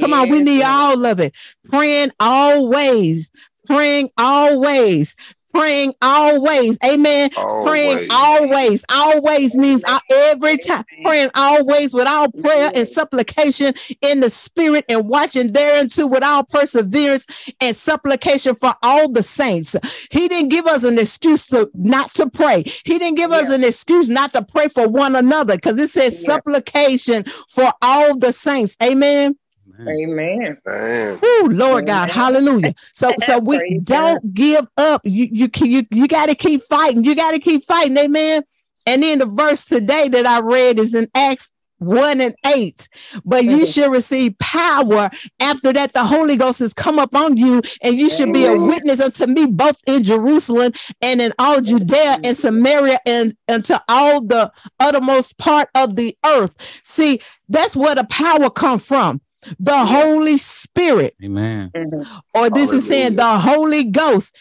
Come 0.00 0.12
on, 0.12 0.28
we 0.30 0.40
need 0.40 0.62
all 0.62 1.04
of 1.04 1.20
it. 1.20 1.34
Praying 1.68 2.10
always, 2.18 3.30
praying 3.66 4.10
always, 4.16 5.14
praying 5.54 5.94
always. 6.02 6.78
Amen. 6.84 7.30
Praying 7.30 8.08
always, 8.10 8.84
always 8.90 9.56
means 9.56 9.84
every 10.10 10.58
time. 10.58 10.84
Praying 11.02 11.30
always 11.34 11.94
with 11.94 12.06
all 12.06 12.30
prayer 12.30 12.66
and 12.66 12.74
mm-hmm. 12.74 12.84
supplication 12.84 13.74
in 14.02 14.20
the 14.20 14.30
spirit 14.30 14.84
and 14.88 15.08
watching 15.08 15.52
thereunto 15.52 16.06
with 16.06 16.22
all 16.22 16.44
perseverance 16.44 17.26
and 17.60 17.74
supplication 17.76 18.54
for 18.54 18.74
all 18.82 19.08
the 19.08 19.22
saints. 19.22 19.76
He 20.10 20.28
didn't 20.28 20.50
give 20.50 20.66
us 20.66 20.84
an 20.84 20.98
excuse 20.98 21.46
to 21.46 21.70
not 21.74 22.12
to 22.14 22.28
pray. 22.28 22.62
He 22.62 22.98
didn't 22.98 23.16
give 23.16 23.30
us 23.30 23.48
an 23.50 23.64
excuse 23.64 24.10
not 24.10 24.32
to 24.32 24.42
pray 24.42 24.68
for 24.68 24.88
one 24.88 25.14
another 25.14 25.54
because 25.56 25.78
it 25.78 25.88
says 25.88 26.20
Yeah. 26.20 26.34
supplication 26.34 27.24
for 27.48 27.72
all 27.80 28.16
the 28.16 28.32
saints. 28.32 28.76
Amen. 28.82 29.36
Amen. 29.80 29.88
Amen. 29.88 30.56
Man. 30.66 31.18
Woo, 31.22 31.48
Lord 31.48 31.86
God, 31.86 32.10
hallelujah. 32.10 32.74
So, 32.94 33.12
so 33.20 33.38
we 33.38 33.58
Praise 33.58 33.82
don't 33.82 34.34
give 34.34 34.66
up. 34.76 35.02
You, 35.04 35.28
you, 35.30 35.50
you, 35.62 35.86
you 35.90 36.08
got 36.08 36.26
to 36.26 36.34
keep 36.34 36.64
fighting. 36.64 37.04
You 37.04 37.14
got 37.14 37.32
to 37.32 37.38
keep 37.38 37.66
fighting. 37.66 37.96
Amen. 37.96 38.42
And 38.86 39.02
then 39.02 39.18
the 39.18 39.26
verse 39.26 39.64
today 39.64 40.08
that 40.08 40.26
I 40.26 40.40
read 40.40 40.78
is 40.78 40.94
in 40.94 41.08
Acts 41.14 41.50
1 41.78 42.20
and 42.20 42.34
8. 42.46 42.88
But 43.24 43.44
you 43.44 43.50
mm-hmm. 43.50 43.64
should 43.64 43.90
receive 43.90 44.38
power 44.38 45.10
after 45.40 45.72
that 45.72 45.92
the 45.92 46.04
Holy 46.04 46.36
Ghost 46.36 46.60
has 46.60 46.72
come 46.72 46.98
upon 46.98 47.36
you, 47.36 47.62
and 47.82 47.96
you 47.96 48.08
should 48.08 48.32
be 48.32 48.44
a 48.44 48.56
witness 48.56 49.00
unto 49.00 49.26
me 49.26 49.46
both 49.46 49.80
in 49.86 50.04
Jerusalem 50.04 50.72
and 51.00 51.20
in 51.20 51.32
all 51.38 51.60
Judea 51.60 52.20
and 52.22 52.36
Samaria 52.36 53.00
and 53.06 53.36
unto 53.48 53.74
all 53.88 54.20
the 54.20 54.52
uttermost 54.80 55.38
part 55.38 55.68
of 55.74 55.96
the 55.96 56.16
earth. 56.24 56.54
See, 56.84 57.20
that's 57.48 57.76
where 57.76 57.94
the 57.94 58.04
power 58.04 58.50
come 58.50 58.78
from. 58.78 59.20
The 59.58 59.84
Holy 59.84 60.36
Spirit, 60.36 61.14
Amen. 61.22 61.70
Mhm. 61.76 62.22
or 62.34 62.50
this 62.50 62.72
is 62.72 62.86
saying 62.86 63.14
the 63.16 63.38
Holy 63.38 63.84
Ghost. 63.84 64.34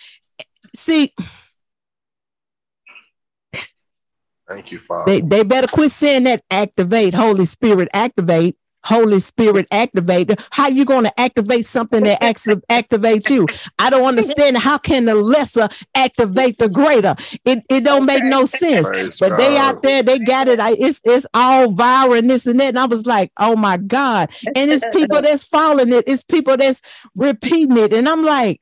See, 0.76 1.14
Thank 4.50 4.72
you, 4.72 4.80
Father. 4.80 5.12
they, 5.12 5.22
they 5.22 5.44
better 5.44 5.68
quit 5.68 5.92
saying 5.92 6.24
that 6.24 6.44
activate, 6.52 7.14
Holy 7.14 7.46
Spirit, 7.46 7.88
activate. 7.94 8.58
Holy 8.86 9.20
Spirit 9.20 9.68
activate. 9.72 10.32
How 10.52 10.68
you 10.68 10.86
going 10.86 11.06
to 11.06 11.20
activate 11.20 11.66
something 11.66 12.04
that 12.04 12.22
acts- 12.24 12.48
activate 12.70 13.30
you? 13.30 13.48
I 13.80 13.90
don't 13.90 14.06
understand. 14.06 14.58
How 14.58 14.78
can 14.78 15.06
the 15.06 15.16
lesser 15.16 15.70
activate 15.96 16.58
the 16.60 16.70
greater? 16.70 17.16
It 17.46 17.64
it 17.70 17.84
don't 17.84 18.06
make 18.06 18.24
no 18.24 18.46
sense. 18.46 18.88
Praise 18.90 19.20
But 19.20 19.38
they 19.38 19.58
out 19.58 19.82
there, 19.82 20.04
they 20.04 20.20
got 20.20 20.48
it. 20.48 20.60
I, 20.60 20.72
it's 20.74 21.02
it's 21.04 21.26
all 21.34 21.68
viral 21.68 22.18
and 22.18 22.30
this 22.30 22.46
and 22.46 22.60
that. 22.60 22.70
And 22.70 22.80
I 22.80 22.86
was 22.86 23.06
like, 23.06 23.32
oh 23.38 23.56
my 23.56 23.78
God. 23.78 24.30
And 24.56 24.72
it's 24.72 24.86
people 24.94 25.22
that's 25.24 25.44
following 25.44 25.92
it. 25.94 26.04
It's 26.08 26.24
people 26.24 26.58
that's 26.58 26.82
repeating 27.16 27.78
it. 27.78 27.94
And 27.94 28.08
I'm 28.08 28.24
like, 28.26 28.60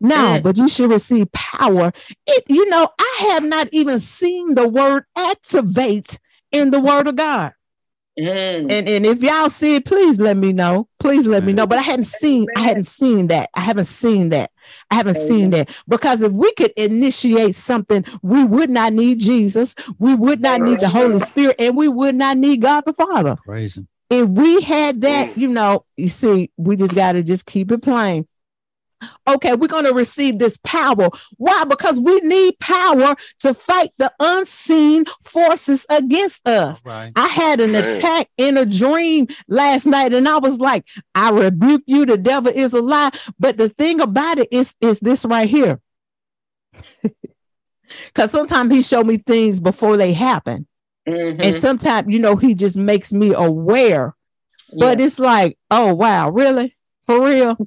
no, 0.00 0.16
Mm. 0.16 0.42
but 0.42 0.56
you 0.56 0.66
should 0.68 0.90
receive 0.90 1.30
power. 1.32 1.92
It, 2.26 2.44
you 2.48 2.68
know, 2.70 2.88
I 2.98 3.28
have 3.32 3.44
not 3.44 3.68
even 3.72 4.00
seen 4.00 4.54
the 4.54 4.66
word 4.66 5.04
activate 5.16 6.18
in 6.52 6.70
the 6.70 6.80
word 6.80 7.06
of 7.06 7.16
God. 7.16 7.52
Mm. 8.18 8.70
And 8.70 8.88
and 8.88 9.06
if 9.06 9.22
y'all 9.22 9.48
see 9.48 9.76
it, 9.76 9.84
please 9.84 10.20
let 10.20 10.36
me 10.36 10.52
know. 10.52 10.88
Please 10.98 11.26
let 11.26 11.44
me 11.44 11.52
know. 11.52 11.66
But 11.66 11.78
I 11.78 11.82
hadn't 11.82 12.04
seen, 12.04 12.46
I 12.56 12.60
hadn't 12.60 12.86
seen 12.86 13.28
that. 13.28 13.48
I 13.54 13.60
haven't 13.60 13.86
seen 13.86 14.28
that. 14.30 14.50
I 14.90 14.96
haven't 14.96 15.16
seen 15.16 15.50
that. 15.50 15.70
Because 15.88 16.20
if 16.22 16.32
we 16.32 16.52
could 16.54 16.72
initiate 16.76 17.56
something, 17.56 18.04
we 18.22 18.44
would 18.44 18.68
not 18.70 18.92
need 18.92 19.20
Jesus. 19.20 19.74
We 19.98 20.14
would 20.14 20.40
not 20.40 20.60
need 20.60 20.80
the 20.80 20.88
Holy. 20.88 21.18
Spirit, 21.20 21.56
and 21.58 21.76
we 21.76 21.88
would 21.88 22.14
not 22.14 22.36
need 22.36 22.60
God 22.60 22.84
the 22.84 22.92
Father. 22.92 23.36
Praise 23.44 23.76
him. 23.76 23.88
If 24.10 24.28
we 24.28 24.60
had 24.60 25.00
that, 25.02 25.36
you 25.36 25.48
know, 25.48 25.84
you 25.96 26.08
see, 26.08 26.50
we 26.56 26.76
just 26.76 26.94
got 26.94 27.12
to 27.12 27.22
just 27.22 27.46
keep 27.46 27.70
it 27.70 27.82
plain. 27.82 28.26
Okay, 29.26 29.54
we're 29.54 29.66
going 29.68 29.84
to 29.84 29.94
receive 29.94 30.38
this 30.38 30.58
power. 30.64 31.08
Why? 31.36 31.64
Because 31.64 31.98
we 32.00 32.20
need 32.20 32.58
power 32.58 33.14
to 33.40 33.54
fight 33.54 33.90
the 33.98 34.12
unseen 34.20 35.04
forces 35.24 35.86
against 35.88 36.46
us. 36.46 36.82
Right. 36.84 37.12
I 37.16 37.28
had 37.28 37.60
an 37.60 37.72
Man. 37.72 37.88
attack 37.88 38.28
in 38.36 38.56
a 38.56 38.66
dream 38.66 39.26
last 39.48 39.86
night, 39.86 40.12
and 40.12 40.28
I 40.28 40.38
was 40.38 40.58
like, 40.60 40.84
I 41.14 41.30
rebuke 41.30 41.82
you, 41.86 42.04
the 42.06 42.18
devil 42.18 42.52
is 42.54 42.74
a 42.74 42.82
lie. 42.82 43.10
But 43.38 43.56
the 43.56 43.68
thing 43.68 44.00
about 44.00 44.38
it 44.38 44.48
is, 44.50 44.74
is 44.80 45.00
this 45.00 45.24
right 45.24 45.48
here. 45.48 45.80
Because 48.06 48.30
sometimes 48.30 48.72
he 48.72 48.82
show 48.82 49.02
me 49.02 49.16
things 49.16 49.58
before 49.58 49.96
they 49.96 50.12
happen. 50.12 50.66
Mhm. 51.08 51.42
And 51.42 51.54
sometimes, 51.54 52.06
you 52.12 52.20
know, 52.20 52.36
he 52.36 52.54
just 52.54 52.76
makes 52.76 53.12
me 53.12 53.34
aware. 53.34 54.14
But 54.78 55.00
it's 55.00 55.18
like, 55.18 55.58
oh 55.70 55.94
wow, 55.94 56.30
really? 56.30 56.76
For 57.10 57.26
real? 57.26 57.58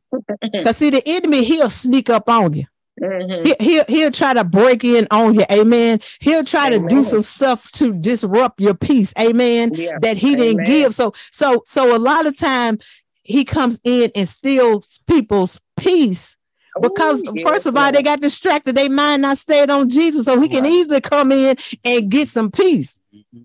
Because 0.42 0.78
see, 0.78 0.90
the 0.90 1.04
enemy, 1.06 1.44
he'll 1.44 1.70
sneak 1.70 2.10
up 2.10 2.30
on 2.30 2.54
you. 2.54 2.64
Mhm. 3.02 3.46
He, 3.46 3.56
he'll, 3.60 3.84
he'll 3.90 4.12
try 4.12 4.34
to 4.34 4.46
break 4.46 4.86
in 4.86 5.06
on 5.12 5.34
you. 5.34 5.44
Amen. 5.52 6.00
He'll 6.22 6.46
try 6.46 6.70
to 6.70 6.88
do 6.88 7.04
some 7.04 7.24
stuff 7.24 7.70
to 7.74 7.92
disrupt 7.92 8.62
your 8.62 8.74
peace. 8.74 9.14
Amen. 9.20 9.72
Yeah. 9.74 9.98
That 10.00 10.16
he 10.16 10.36
didn't 10.36 10.62
Amen. 10.62 10.66
give. 10.66 10.96
So, 10.96 11.14
so, 11.30 11.64
so 11.66 11.94
a 11.94 12.00
lot 12.00 12.26
of 12.26 12.38
time 12.38 12.80
he 13.24 13.44
comes 13.44 13.82
in 13.84 14.12
and 14.16 14.30
steals 14.30 15.04
people's 15.08 15.60
peace 15.76 16.38
because 16.82 17.22
Ooh, 17.24 17.34
first 17.44 17.66
yes, 17.66 17.66
of 17.66 17.76
all, 17.76 17.92
they 17.92 18.02
got 18.02 18.22
distracted. 18.22 18.76
They 18.76 18.88
mind 18.88 19.24
not 19.24 19.38
stayed 19.38 19.70
on 19.70 19.90
Jesus. 19.90 20.24
So 20.26 20.40
he 20.40 20.48
can 20.48 20.64
Right. 20.64 20.72
easily 20.72 21.02
come 21.02 21.34
in 21.34 21.58
and 21.84 22.10
get 22.10 22.30
some 22.30 22.50
peace. 22.50 22.98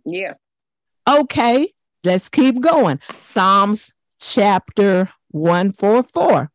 Yeah. 0.05 0.35
Okay, 1.09 1.73
let's 2.05 2.29
keep 2.29 2.61
going. 2.61 3.01
Psalms 3.19 3.93
chapter 4.21 5.09
144. 5.31 6.51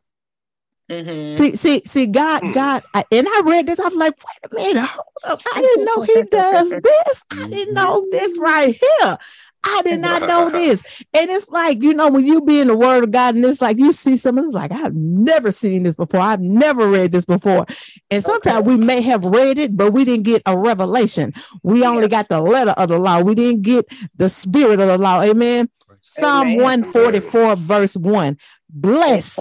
Mhm. 0.89 1.37
See, 1.37 1.55
see, 1.55 1.81
see, 1.85 2.05
God, 2.07 2.41
Hmm. 2.41 2.51
God, 2.51 2.83
I, 2.93 3.03
and 3.11 3.27
I 3.27 3.41
read 3.45 3.67
this. 3.67 3.79
I'm 3.79 3.95
like, 3.95 4.13
wait 4.23 4.51
a 4.51 4.55
minute, 4.55 4.83
hold 4.89 5.05
up. 5.23 5.39
I 5.55 5.61
didn't 5.61 5.85
know 5.85 6.01
he 6.01 6.23
does 6.23 6.69
this. 6.83 7.23
I 7.31 7.47
didn't 7.49 7.73
know 7.73 8.05
this 8.11 8.37
right 8.37 8.75
here. 8.75 9.17
I 9.65 9.81
did 9.83 10.01
not 10.01 10.21
know 10.23 10.49
this. 10.53 10.83
And 11.13 11.29
it's 11.31 11.49
like, 11.49 11.81
you 11.81 11.93
know, 11.93 12.09
when 12.09 12.27
you 12.27 12.41
be 12.41 12.59
in 12.59 12.67
the 12.67 12.75
word 12.75 13.05
of 13.05 13.11
God 13.11 13.35
and 13.35 13.45
it's 13.45 13.61
like 13.61 13.77
you 13.79 13.93
see 13.93 14.17
something, 14.17 14.43
it's 14.43 14.53
like, 14.53 14.73
I've 14.73 14.93
never 14.93 15.51
seen 15.53 15.83
this 15.83 15.95
before. 15.95 16.19
I've 16.19 16.41
never 16.41 16.89
read 16.89 17.13
this 17.13 17.23
before. 17.25 17.65
And 18.11 18.21
sometimes 18.23 18.67
we 18.67 18.75
may 18.77 18.99
have 19.01 19.23
read 19.23 19.57
it, 19.57 19.75
but 19.77 19.93
we 19.93 20.03
didn't 20.03 20.23
get 20.23 20.41
a 20.45 20.57
revelation. 20.57 21.33
We 21.63 21.85
only 21.85 22.09
got 22.09 22.27
the 22.27 22.41
letter 22.41 22.71
of 22.71 22.89
the 22.89 22.99
law. 22.99 23.21
We 23.21 23.35
didn't 23.35 23.61
get 23.61 23.85
the 24.17 24.27
spirit 24.27 24.81
of 24.81 24.89
the 24.89 24.97
law. 24.97 25.21
Amen. 25.21 25.69
Psalm 26.01 26.55
144, 26.55 27.55
verse 27.55 27.95
1. 27.95 28.37
Bless 28.73 29.39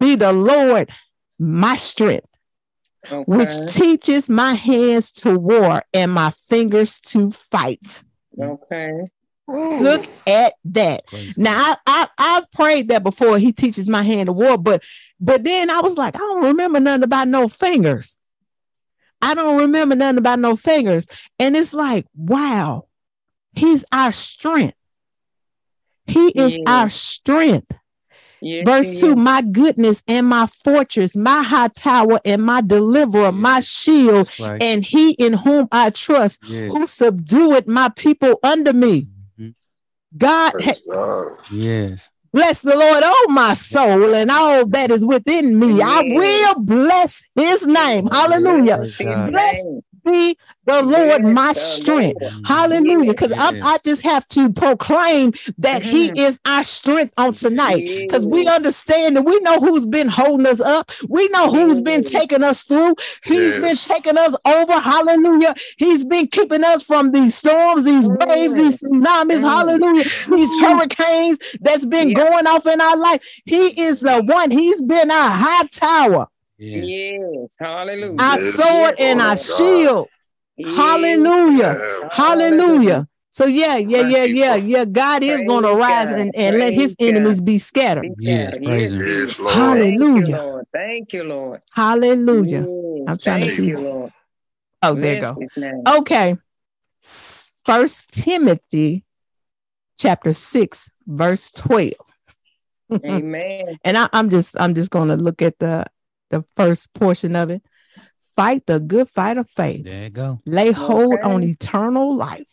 be 0.00 0.16
the 0.16 0.32
Lord 0.32 0.90
my 1.38 1.76
strength, 1.76 2.26
Okay. 3.10 3.24
which 3.26 3.72
teaches 3.72 4.28
my 4.30 4.54
hands 4.54 5.12
to 5.12 5.38
war 5.38 5.82
and 5.92 6.12
my 6.12 6.30
fingers 6.30 7.00
to 7.00 7.30
fight. 7.30 8.02
okay. 8.40 9.04
Look 9.46 10.06
at 10.28 10.54
that. 10.66 11.06
Praise 11.08 11.36
Now 11.36 11.56
I, 11.58 11.76
I 11.86 12.08
I've 12.18 12.50
prayed 12.52 12.88
that 12.88 13.02
before. 13.02 13.36
He 13.38 13.52
teaches 13.52 13.88
my 13.88 14.02
hand 14.04 14.28
to 14.28 14.32
war, 14.32 14.56
but 14.56 14.82
but 15.18 15.42
then 15.42 15.70
I 15.70 15.80
was 15.80 15.96
like, 15.96 16.14
I 16.14 16.18
don't 16.18 16.44
remember 16.44 16.78
nothing 16.78 17.02
about 17.02 17.26
no 17.28 17.48
fingers. 17.48 18.16
I 19.20 19.34
don't 19.34 19.58
remember 19.58 19.96
nothing 19.96 20.18
about 20.18 20.38
no 20.38 20.54
fingers, 20.56 21.08
and 21.38 21.56
it's 21.56 21.74
like, 21.74 22.06
wow, 22.16 22.86
he's 23.54 23.84
our 23.92 24.12
strength. 24.12 24.76
He 26.06 26.28
is 26.28 26.56
Yeah. 26.56 26.64
our 26.66 26.88
strength. 26.90 27.72
Yes, 28.42 28.64
Verse 28.66 29.00
2 29.00 29.10
is. 29.10 29.16
My 29.16 29.42
goodness 29.42 30.02
and 30.08 30.26
my 30.26 30.46
fortress, 30.64 31.14
my 31.16 31.42
high 31.42 31.68
tower 31.68 32.20
and 32.24 32.42
my 32.42 32.60
deliverer, 32.60 33.32
my 33.32 33.60
shield, 33.60 34.32
right. 34.40 34.62
and 34.62 34.84
he 34.84 35.12
in 35.12 35.32
whom 35.34 35.68
I 35.70 35.90
trust, 35.90 36.40
Yes. 36.48 36.72
who 36.72 36.86
subdueth 36.86 37.66
my 37.68 37.90
people 37.90 38.38
under 38.42 38.72
me. 38.72 39.08
Mhm. 39.38 39.54
God, 40.16 40.52
Praise 40.52 40.80
God. 40.90 41.32
Yes. 41.52 42.10
bless 42.32 42.62
the 42.62 42.76
Lord, 42.76 43.02
oh 43.04 43.26
my 43.30 43.54
soul, 43.54 44.14
and 44.14 44.30
all 44.30 44.66
that 44.68 44.90
is 44.90 45.04
within 45.04 45.58
me. 45.58 45.80
I 45.82 46.02
will 46.02 46.64
bless 46.64 47.22
his 47.34 47.66
name. 47.66 48.06
Hallelujah. 48.06 48.78
Praise 48.78 48.96
Bless 48.96 49.64
name. 49.64 49.80
Be 50.10 50.36
the 50.66 50.82
Lord 50.82 51.24
my 51.24 51.52
strength. 51.52 52.22
Hallelujah. 52.44 53.10
Because 53.12 53.32
I, 53.32 53.54
I 53.62 53.78
just 53.84 54.02
have 54.02 54.28
to 54.28 54.52
proclaim 54.52 55.32
that 55.58 55.82
He 55.82 56.10
Mhm. 56.10 56.18
is 56.18 56.40
our 56.46 56.64
strength 56.64 57.12
on 57.16 57.34
tonight. 57.34 57.82
Because 58.08 58.26
we 58.26 58.46
understand 58.46 59.16
and 59.16 59.26
we 59.26 59.38
know 59.40 59.58
who's 59.58 59.86
been 59.86 60.08
holding 60.08 60.46
us 60.46 60.60
up. 60.60 60.90
We 61.08 61.28
know 61.28 61.50
who's 61.50 61.80
been 61.80 62.04
taking 62.04 62.42
us 62.42 62.62
through. 62.62 62.94
He's 63.24 63.56
been 63.56 63.76
taking 63.76 64.18
us 64.18 64.36
over. 64.44 64.72
Hallelujah. 64.78 65.54
He's 65.78 66.04
been 66.04 66.26
keeping 66.28 66.64
us 66.64 66.84
from 66.84 67.12
these 67.12 67.34
storms, 67.34 67.84
these 67.84 68.08
waves, 68.08 68.54
these 68.56 68.80
tsunamis. 68.82 69.42
Mm. 69.42 69.48
Hallelujah. 69.48 70.04
These 70.30 70.50
hurricanes 70.62 71.38
that's 71.60 71.86
been 71.86 72.12
going 72.14 72.46
off 72.46 72.66
in 72.66 72.80
our 72.80 72.96
life. 72.96 73.22
He 73.44 73.80
is 73.80 74.00
the 74.00 74.22
one. 74.22 74.50
He's 74.50 74.82
been 74.82 75.10
our 75.10 75.30
high 75.30 75.66
tower, 75.68 76.28
Yes. 76.60 76.84
Yes. 76.86 77.56
Hallelujah. 77.58 78.16
I 78.18 78.36
Yes, 78.36 78.54
sword, 78.54 78.94
and 78.98 79.18
Lord 79.18 79.30
our 79.30 79.34
God. 79.34 79.38
shield. 79.38 80.08
Yes. 80.56 80.76
Hallelujah. 80.76 81.78
Yeah. 82.02 82.08
Hallelujah. 82.12 83.08
So 83.32 83.46
yeah, 83.46 83.76
yeah, 83.76 84.00
yeah, 84.00 84.24
yeah, 84.24 84.54
yeah. 84.56 84.84
God 84.84 85.22
is 85.22 85.42
going 85.44 85.62
to 85.62 85.74
rise 85.74 86.10
and, 86.10 86.34
and 86.34 86.58
let 86.58 86.74
his 86.74 86.96
enemies 86.98 87.40
be 87.40 87.56
scattered. 87.58 88.14
Yes, 88.18 88.58
praise 88.58 88.94
Yes, 88.94 89.38
Lord. 89.38 89.54
Hallelujah. 89.54 90.26
Thank 90.26 90.28
you, 90.28 90.36
Lord. 90.36 90.66
Thank 90.72 91.12
you, 91.12 91.24
Lord. 91.24 91.60
Hallelujah. 91.70 92.66
Yes, 92.68 93.08
I'm 93.08 93.18
trying 93.18 93.40
to 93.42 93.50
see. 93.50 93.66
You, 93.68 93.78
Lord. 93.78 94.12
Oh, 94.82 94.94
there 94.94 95.14
you 95.14 95.20
go. 95.20 95.98
Okay. 95.98 96.36
First 97.64 98.12
Timothy 98.12 99.04
chapter 99.98 100.32
6, 100.32 100.90
verse 101.06 101.50
12. 101.52 101.92
Amen. 103.04 103.78
and 103.84 103.96
I, 103.96 104.08
I'm 104.12 104.28
just 104.28 104.60
I'm 104.60 104.74
just 104.74 104.90
gonna 104.90 105.16
look 105.16 105.40
at 105.42 105.58
the 105.60 105.84
the 106.30 106.42
first 106.56 106.92
portion 106.94 107.36
of 107.36 107.50
it. 107.50 107.62
Fight 108.36 108.64
the 108.66 108.80
good 108.80 109.08
fight 109.08 109.36
of 109.36 109.48
faith. 109.50 109.84
There 109.84 110.04
you 110.04 110.10
go. 110.10 110.40
lay 110.46 110.72
hold 110.72 111.14
Okay. 111.14 111.28
on 111.28 111.42
eternal 111.42 112.14
life, 112.14 112.48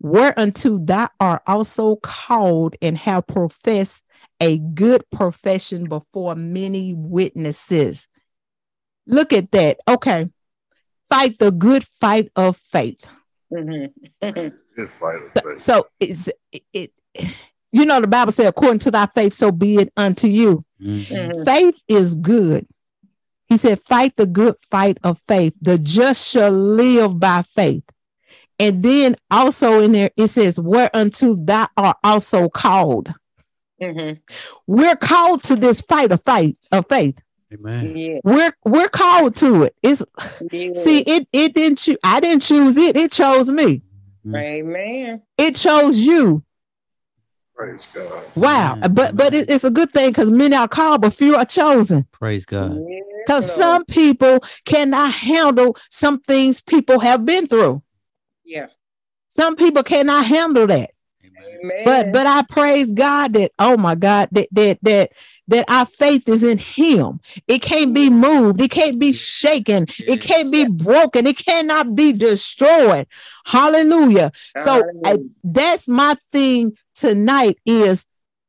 whereunto 0.00 0.78
thou 0.78 1.08
art 1.18 1.42
also 1.46 1.96
called 1.96 2.76
and 2.80 2.96
have 2.98 3.26
professed 3.26 4.04
a 4.40 4.58
good 4.58 5.02
profession 5.10 5.84
before 5.84 6.34
many 6.34 6.94
witnesses. 6.94 8.08
Look 9.06 9.32
at 9.32 9.50
that. 9.52 9.78
Okay. 9.86 10.30
Fight 11.10 11.38
the 11.38 11.50
good 11.50 11.84
fight 11.84 12.30
of 12.36 12.56
faith. 12.56 13.04
Mhm. 13.52 13.92
Good 14.76 14.90
fight 15.00 15.16
of 15.16 15.32
So, 15.34 15.42
faith. 15.42 15.58
so 15.58 15.86
it's 15.98 16.28
it, 16.52 16.62
it 16.72 16.92
you 17.72 17.84
know 17.84 18.00
the 18.00 18.06
Bible 18.06 18.30
says 18.32 18.46
according 18.46 18.78
to 18.80 18.90
thy 18.92 19.06
faith, 19.06 19.32
so 19.34 19.50
be 19.50 19.76
it 19.78 19.92
unto 19.96 20.28
you. 20.28 20.64
Mhm. 20.80 21.06
Mhm. 21.08 21.44
Faith 21.44 21.74
is 21.88 22.14
good. 22.14 22.66
He 23.50 23.56
said, 23.58 23.80
fight 23.80 24.16
the 24.16 24.26
good 24.26 24.54
fight 24.70 24.96
of 25.04 25.18
faith. 25.28 25.54
The 25.60 25.76
just 25.76 26.30
shall 26.30 26.50
live 26.52 27.18
by 27.20 27.42
faith. 27.42 27.82
And 28.58 28.82
then 28.82 29.16
also 29.30 29.80
in 29.80 29.92
there, 29.92 30.10
it 30.16 30.28
says, 30.28 30.58
whereunto 30.58 31.34
thou 31.34 31.68
art 31.76 31.96
also 32.04 32.48
called. 32.48 33.12
hmm 33.82 34.12
We're 34.66 34.96
called 34.96 35.42
to 35.44 35.56
this 35.56 35.80
fight 35.82 36.12
of 36.12 36.22
fight 36.24 36.56
of 36.70 36.86
faith. 36.88 37.18
Amen. 37.52 37.96
Yeah. 37.96 38.18
We're 38.22 38.52
we're 38.64 38.88
called 38.88 39.34
to 39.36 39.64
it. 39.64 39.74
It's 39.82 40.06
yeah. 40.52 40.70
see 40.76 41.00
it 41.00 41.26
it 41.32 41.52
didn't 41.52 41.78
choo- 41.78 41.98
I 42.04 42.20
didn't 42.20 42.42
choose 42.42 42.76
it. 42.76 42.96
It 42.96 43.10
chose 43.10 43.50
me. 43.50 43.82
Amen. 44.32 45.22
It 45.36 45.56
chose 45.56 45.98
you. 45.98 46.44
Praise 47.56 47.86
God. 47.92 48.24
Wow. 48.36 48.74
Amen. 48.74 48.94
But 48.94 49.16
but 49.16 49.34
it- 49.34 49.50
it's 49.50 49.64
a 49.64 49.70
good 49.70 49.90
thing 49.90 50.10
because 50.10 50.30
many 50.30 50.54
are 50.54 50.68
called, 50.68 51.00
but 51.02 51.12
few 51.12 51.34
are 51.34 51.44
chosen. 51.44 52.06
Praise 52.12 52.46
God. 52.46 52.78
Yes, 52.88 53.02
Because 53.26 53.50
some 53.52 53.84
people 53.84 54.40
cannot 54.64 55.12
handle 55.12 55.76
some 55.90 56.20
things 56.20 56.60
people 56.60 57.00
have 57.00 57.24
been 57.24 57.46
through. 57.46 57.82
Yeah. 58.44 58.66
Some 59.28 59.56
people 59.56 59.82
cannot 59.82 60.26
handle 60.26 60.66
that. 60.66 60.90
Amen. 61.24 61.82
But 61.84 62.12
but 62.12 62.26
I 62.26 62.42
praise 62.42 62.90
God 62.90 63.32
that 63.34 63.52
oh 63.58 63.76
my 63.76 63.94
God 63.94 64.28
that 64.32 64.48
that 64.52 64.78
that 64.82 65.12
that 65.48 65.64
our 65.68 65.86
faith 65.86 66.28
is 66.28 66.42
in 66.42 66.58
Him. 66.58 67.20
It 67.48 67.60
can't 67.60 67.94
be 67.94 68.08
moved. 68.08 68.60
It 68.60 68.70
can't 68.70 68.98
be 68.98 69.12
shaken. 69.12 69.86
It 69.98 70.20
can't 70.22 70.50
be 70.52 70.66
broken. 70.66 71.26
It 71.26 71.38
cannot 71.38 71.94
be 71.94 72.12
destroyed. 72.12 73.06
Hallelujah. 73.44 74.32
So 74.56 74.82
I, 75.04 75.18
that's 75.42 75.88
my 75.88 76.14
thing 76.32 76.76
tonight 76.94 77.58
is 77.66 78.06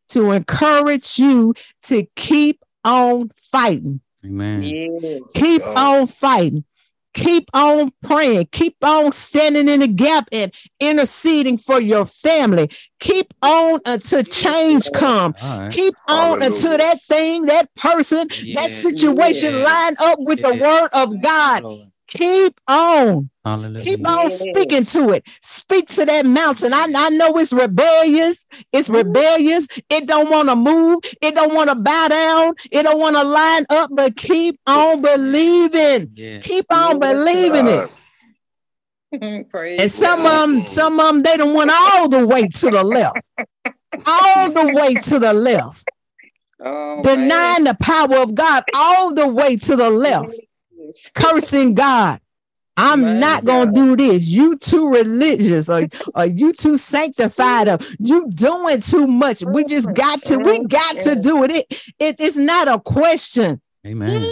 to 0.10 0.31
encourage 0.31 1.17
you 1.17 1.53
to 1.84 2.05
keep 2.15 2.63
on 2.84 3.31
fighting. 3.51 4.01
Amen. 4.25 4.62
yes. 4.62 5.21
Keep 5.34 5.62
God. 5.63 5.77
on 6.01 6.07
fighting. 6.07 6.65
Keep 7.13 7.49
on 7.53 7.91
praying. 8.03 8.47
Keep 8.53 8.77
on 8.84 9.12
standing 9.12 9.67
in 9.67 9.81
the 9.81 9.88
gap 9.88 10.29
and 10.31 10.53
interceding 10.79 11.57
for 11.57 11.81
your 11.81 12.05
family. 12.05 12.69
Keep 13.01 13.34
on 13.41 13.81
until 13.86 14.23
change 14.23 14.89
come. 14.93 15.36
All 15.41 15.60
right. 15.60 15.71
Keep 15.73 15.93
on 16.07 16.39
Hallelujah. 16.39 16.51
until 16.51 16.77
that 16.77 17.01
thing, 17.01 17.45
that 17.47 17.73
person, 17.75 18.29
that 18.53 18.71
situation 18.71 19.55
Yeah. 19.55 19.63
line 19.63 19.95
up 19.99 20.19
with 20.19 20.41
the 20.41 20.53
word 20.53 20.89
of 20.93 21.21
God. 21.21 21.90
Lord. 22.19 22.21
Keep 22.54 22.62
on. 22.67 23.30
Hallelujah. 23.43 23.84
Keep 23.84 24.08
on 24.08 24.30
speaking 24.30 24.86
to 24.86 25.12
it. 25.12 25.24
Speak 25.41 25.88
to 25.89 26.06
that 26.06 26.26
mountain. 26.26 26.74
I, 26.74 26.88
I 26.95 27.10
know 27.10 27.38
it's 27.38 27.54
rebellious. 27.54 28.45
It's 28.71 28.89
rebellious. 28.89 29.67
It 29.89 30.08
don't 30.08 30.30
want 30.30 30.50
to 30.50 30.56
move. 30.56 31.00
It 31.21 31.34
don't 31.34 31.54
want 31.54 31.69
to 31.69 31.76
bow 31.76 32.08
down. 32.10 32.54
It 32.71 32.84
don't 32.84 33.00
want 33.00 33.15
to 33.15 33.24
line 33.24 33.65
up, 33.69 33.89
but 33.93 34.15
keep 34.15 34.60
on 34.67 35.02
believing. 35.02 36.12
Yeah. 36.13 36.39
Keep 36.41 36.65
on 36.71 37.00
Yes, 37.00 37.00
believing 37.00 37.67
it. 37.67 37.91
God. 39.12 39.45
Praise 39.50 39.82
And 39.82 39.91
some 39.91 40.26
of 40.26 40.50
them, 40.50 40.67
some 40.67 41.00
of 41.00 41.08
them, 41.08 41.24
they 41.24 41.38
don't 41.38 41.54
want 41.54 41.71
all 41.74 42.08
the 42.08 42.26
way 42.26 42.47
to 42.47 42.69
the 42.69 42.84
left. 42.84 43.17
All 44.06 44.52
the 44.52 44.71
way 44.74 44.95
to 44.95 45.19
the 45.19 45.34
left. 45.34 45.88
Oh, 46.63 47.02
Denying 47.02 47.63
the 47.63 47.76
power 47.82 48.17
of 48.17 48.36
God 48.36 48.63
all 48.76 49.15
the 49.15 49.28
way 49.28 49.58
to 49.58 49.76
the 49.76 49.89
left. 49.89 50.36
Man. 51.15 51.23
cursing 51.23 51.73
God. 51.73 52.19
I'm 52.77 53.01
My 53.01 53.13
not 53.19 53.45
gonna 53.45 53.65
God. 53.65 53.75
do 53.75 53.95
this. 53.95 54.25
You 54.25 54.58
too 54.58 54.89
religious, 54.89 55.69
or, 55.69 55.88
or 56.15 56.25
you 56.25 56.54
too 56.54 56.77
sanctified, 56.77 57.67
or 57.67 57.80
you 57.99 58.30
doing 58.30 58.82
too 58.82 59.08
much. 59.08 59.43
We 59.43 59.65
just 59.65 59.88
mm-hmm. 59.88 59.93
got 59.93 60.25
to, 60.25 60.38
we 60.38 60.60
mm-hmm. 60.60 60.67
got 60.67 60.99
to 61.01 61.15
do 61.15 61.43
it. 61.43 61.51
It, 61.51 61.65
it 61.99 62.15
it's 62.19 62.38
not 62.38 62.67
a 62.67 62.80
question. 62.80 63.62
Amen. 63.86 64.32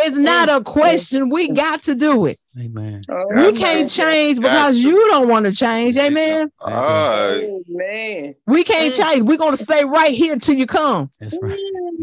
It's 0.00 0.16
not 0.16 0.48
mm. 0.48 0.56
a 0.56 0.64
question. 0.64 1.30
We 1.30 1.48
got 1.52 1.82
to 1.82 1.94
do 1.94 2.26
it. 2.26 2.39
Amen. 2.58 3.00
Oh, 3.08 3.24
We 3.28 3.52
can't 3.52 3.88
change 3.88 4.40
because 4.40 4.76
to. 4.76 4.82
you 4.82 5.08
don't 5.08 5.28
want 5.28 5.46
to 5.46 5.52
change. 5.52 5.96
Amen. 5.96 6.50
All 6.60 6.70
right. 6.72 7.46
Oh, 7.48 7.62
man. 7.68 8.34
We 8.48 8.64
can't 8.64 8.92
Mm. 8.92 8.96
change. 9.02 9.22
We're 9.28 9.36
gonna 9.38 9.56
stay 9.56 9.84
right 9.84 10.12
here 10.12 10.32
until 10.32 10.56
you 10.56 10.66
come. 10.66 11.10
That's 11.20 11.38
right. 11.40 11.56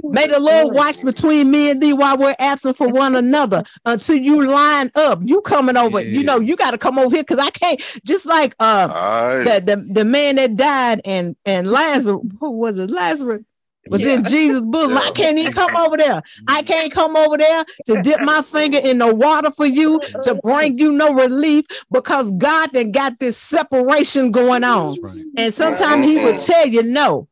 May 0.04 0.28
the 0.28 0.40
Lord 0.40 0.74
watch 0.74 1.02
between 1.02 1.52
me 1.52 1.70
and 1.72 1.82
thee 1.84 1.92
while 1.92 2.18
we're 2.18 2.36
absent 2.40 2.78
for 2.78 2.88
one 2.88 3.16
another 3.16 3.64
until 3.86 4.16
you 4.16 4.46
line 4.50 4.90
up. 4.96 5.20
You 5.24 5.42
coming 5.42 5.76
over, 5.76 6.00
you 6.02 6.24
know, 6.24 6.40
you 6.40 6.56
got 6.56 6.72
to 6.72 6.78
come 6.78 6.98
over 6.98 7.14
here 7.14 7.24
because 7.24 7.40
I 7.40 7.50
can't. 7.50 7.82
Just 8.06 8.26
like 8.26 8.56
uh, 8.60 8.88
All 8.90 9.40
right. 9.40 9.44
the, 9.66 9.76
the 9.76 9.94
the 9.96 10.06
man 10.06 10.38
that 10.38 10.56
died 10.56 11.02
and 11.04 11.36
and 11.46 11.70
Lazarus, 11.70 12.22
who 12.40 12.52
was 12.52 12.80
it? 12.80 12.90
Lazarus 12.90 13.42
was 13.90 14.02
in 14.02 14.24
Yeah. 14.24 14.30
Jesus' 14.30 14.66
bosom. 14.66 14.98
I 14.98 15.12
can't 15.16 15.38
even 15.38 15.54
come 15.54 15.76
over 15.76 15.98
there. 15.98 16.22
I 16.48 16.62
can't 16.64 16.92
come 16.92 17.16
over 17.16 17.38
there 17.38 17.64
to 17.86 18.02
dip 18.02 18.22
my 18.22 18.42
finger 18.42 18.80
in 18.80 18.98
the 19.00 19.14
water 19.14 19.52
for 19.52 19.66
you 19.66 20.00
to 20.24 20.36
bring 20.44 20.78
you 20.78 20.92
no 20.92 21.14
relief 21.14 21.66
because 21.92 22.32
God 22.34 22.70
then 22.74 22.92
got 22.92 23.20
this 23.20 23.38
separation 23.38 24.32
going 24.32 24.64
on. 24.64 24.98
Right. 25.02 25.24
And 25.38 25.54
sometimes 25.54 26.06
He 26.06 26.18
will 26.18 26.38
tell 26.38 26.68
you 26.68 26.84
no. 26.84 27.28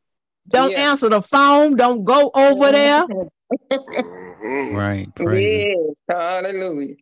Don't 0.48 0.70
Yeah. 0.70 0.90
answer 0.90 1.08
the 1.08 1.22
phone. 1.22 1.76
Don't 1.76 2.04
go 2.04 2.30
over 2.34 2.70
there. 2.72 3.06
Mhm. 3.70 4.74
Right. 4.74 5.14
Praise 5.14 5.52
Him. 5.52 5.64
Yes. 5.88 5.96
Hallelujah. 6.08 6.94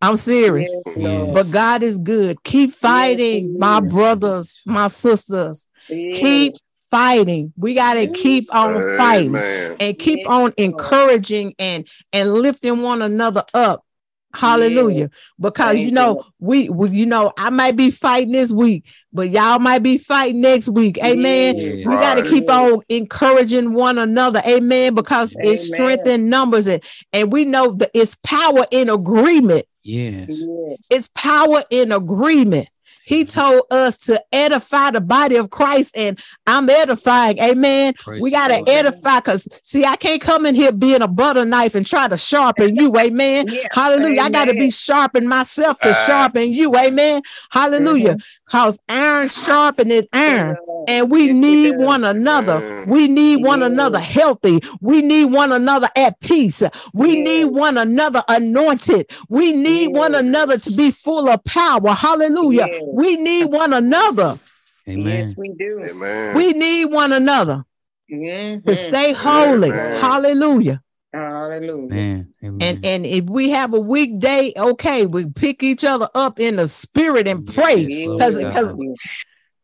I'm 0.00 0.16
serious. 0.18 0.76
Yes, 0.96 1.30
But 1.32 1.50
God 1.50 1.82
is 1.82 1.98
good. 1.98 2.42
Keep 2.44 2.72
fighting, 2.72 3.52
Yes, 3.52 3.56
my 3.58 3.80
brothers, 3.80 4.60
my 4.66 4.88
sisters. 4.88 5.66
Yes. 5.88 6.20
Keep 6.20 6.54
fighting. 6.94 7.52
We 7.56 7.74
got 7.74 7.94
to 7.94 8.06
keep 8.06 8.54
on 8.54 8.96
fighting 8.96 9.30
Amen. 9.30 9.76
and 9.80 9.98
keep 9.98 10.18
Yes, 10.18 10.28
on 10.28 10.52
encouraging 10.56 11.54
and 11.58 11.88
and 12.12 12.32
lifting 12.34 12.82
one 12.82 13.02
another 13.02 13.42
up. 13.52 13.84
Hallelujah. 14.32 15.10
Because 15.38 15.80
you 15.80 15.90
know, 15.90 16.24
we, 16.38 16.68
we 16.68 16.90
you 16.90 17.06
know, 17.06 17.32
I 17.36 17.50
might 17.50 17.76
be 17.76 17.90
fighting 17.90 18.32
this 18.32 18.52
week, 18.52 18.86
but 19.12 19.30
y'all 19.30 19.58
might 19.58 19.82
be 19.82 19.98
fighting 19.98 20.40
next 20.40 20.68
week. 20.68 20.98
Amen. 21.04 21.56
Yes. 21.56 21.86
We 21.86 21.94
got 21.94 22.14
to 22.16 22.28
keep 22.28 22.48
on 22.50 22.80
encouraging 22.88 23.72
one 23.72 23.98
another. 23.98 24.42
Amen. 24.46 24.94
Because 24.94 25.36
it's 25.38 25.66
strength 25.66 26.06
in 26.06 26.28
numbers 26.28 26.66
and, 26.66 26.82
and 27.12 27.32
we 27.32 27.44
know 27.44 27.72
that 27.74 27.90
it's 27.94 28.16
power 28.24 28.66
in 28.70 28.88
agreement. 28.88 29.66
Yes. 29.82 30.26
Yes. 30.30 30.78
It's 30.90 31.08
power 31.14 31.62
in 31.70 31.92
agreement. 31.92 32.68
He 33.04 33.24
told 33.24 33.62
us 33.70 33.96
to 33.98 34.22
edify 34.32 34.90
the 34.90 35.00
body 35.00 35.36
of 35.36 35.50
Christ, 35.50 35.96
and 35.96 36.18
I'm 36.46 36.68
edifying. 36.70 37.38
Amen. 37.38 37.94
Praise 37.94 38.22
we 38.22 38.30
got 38.30 38.48
to 38.48 38.68
edify 38.68 39.20
because, 39.20 39.48
see, 39.62 39.84
I 39.84 39.96
can't 39.96 40.20
come 40.20 40.46
in 40.46 40.54
here 40.54 40.72
being 40.72 41.02
a 41.02 41.08
butter 41.08 41.44
knife 41.44 41.74
and 41.74 41.86
try 41.86 42.08
to 42.08 42.16
sharpen 42.16 42.76
you. 42.76 42.96
Amen. 42.98 43.46
Yeah. 43.48 43.68
Hallelujah. 43.72 44.22
I 44.22 44.30
got 44.30 44.46
to 44.46 44.52
be 44.52 44.58
Amen. 44.60 44.70
sharpen 44.70 45.28
myself 45.28 45.78
to 45.80 45.90
Ah. 45.90 45.92
sharpen 46.06 46.52
you. 46.52 46.74
Amen. 46.76 47.22
Hallelujah. 47.50 48.16
Because 48.46 48.78
iron 48.88 49.28
sharpeneth 49.28 50.06
iron. 50.12 50.56
And 50.86 51.08
mm. 51.08 51.10
we 51.10 51.32
need 51.32 51.78
one 51.78 52.04
another. 52.04 52.84
We 52.86 53.08
need 53.08 53.42
one 53.42 53.62
another 53.62 53.98
healthy. 53.98 54.60
We 54.80 55.00
need 55.02 55.26
one 55.26 55.52
another 55.52 55.88
at 55.96 56.20
peace. 56.20 56.62
We 56.92 57.22
need 57.22 57.46
one 57.46 57.78
another 57.78 58.22
anointed. 58.28 59.10
We 59.28 59.52
need 59.52 59.94
one 59.94 60.14
another 60.14 60.58
to 60.58 60.70
be 60.72 60.90
full 60.90 61.28
of 61.28 61.42
power. 61.44 61.90
Hallelujah. 61.90 62.68
We 62.92 63.16
need 63.16 63.46
one 63.46 63.72
another. 63.72 64.38
Amen. 64.86 65.06
Yes, 65.06 65.34
we 65.36 65.48
do. 65.58 65.82
Amen. 65.82 66.36
We 66.36 66.52
need 66.52 66.86
one 66.86 67.12
another 67.12 67.64
to 68.10 68.76
stay 68.76 69.12
holy. 69.14 69.70
Amen. 69.70 70.00
Hallelujah. 70.00 70.82
Hallelujah. 71.14 71.88
Man. 71.88 72.30
And 72.42 72.84
and 72.84 73.06
if 73.06 73.24
we 73.24 73.50
have 73.50 73.72
a 73.74 73.80
weekday, 73.80 74.52
okay, 74.56 75.06
we 75.06 75.26
pick 75.26 75.62
each 75.62 75.84
other 75.84 76.08
up 76.14 76.38
in 76.38 76.56
the 76.56 76.68
spirit 76.68 77.26
and 77.26 77.46
pray. 77.46 77.86
Yes, 77.88 78.36
Because 78.36 78.74
God. 78.74 78.78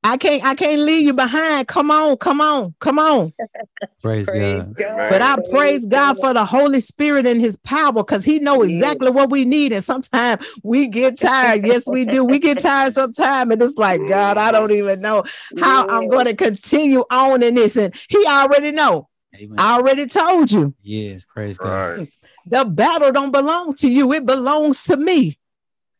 I 0.02 0.16
can't 0.16 0.44
I 0.44 0.54
can't 0.54 0.80
leave 0.80 1.06
you 1.06 1.12
behind. 1.12 1.68
Come 1.68 1.90
on, 1.90 2.16
come 2.16 2.40
on, 2.40 2.74
come 2.80 2.98
on. 2.98 3.32
Praise 4.02 4.28
Praise 4.28 4.62
God. 4.62 4.76
God. 4.76 5.10
But 5.10 5.20
I 5.20 5.36
praise 5.50 5.84
God 5.84 6.18
for 6.18 6.32
the 6.32 6.44
Holy 6.44 6.80
Spirit 6.80 7.26
and 7.26 7.38
his 7.38 7.58
power 7.58 7.92
because 7.92 8.24
he 8.24 8.38
know 8.38 8.62
Yes. 8.62 8.72
exactly 8.72 9.10
what 9.10 9.30
we 9.30 9.44
need. 9.44 9.72
And 9.72 9.84
sometimes 9.84 10.42
we 10.62 10.88
get 10.88 11.18
tired. 11.18 11.66
Yes, 11.66 11.86
we 11.86 12.06
do. 12.06 12.24
We 12.24 12.38
get 12.38 12.60
tired 12.60 12.94
sometimes. 12.94 13.50
And 13.50 13.60
it's 13.60 13.76
like, 13.76 14.00
God, 14.08 14.38
I 14.38 14.52
don't 14.52 14.72
even 14.72 15.00
know 15.00 15.24
how 15.60 15.84
I'm 15.88 16.08
going 16.08 16.26
to 16.26 16.34
continue 16.34 17.04
on 17.10 17.42
in 17.42 17.56
this. 17.56 17.76
And 17.76 17.94
he 18.08 18.24
already 18.26 18.70
know. 18.70 19.09
Amen. 19.34 19.58
I 19.58 19.76
already 19.76 20.06
told 20.06 20.50
you. 20.50 20.74
yes. 20.82 21.24
Praise 21.24 21.56
God. 21.58 22.08
The 22.46 22.64
battle 22.64 23.12
don't 23.12 23.30
belong 23.30 23.74
to 23.76 23.88
you. 23.90 24.12
It 24.12 24.26
belongs 24.26 24.82
to 24.84 24.96
me. 24.96 25.38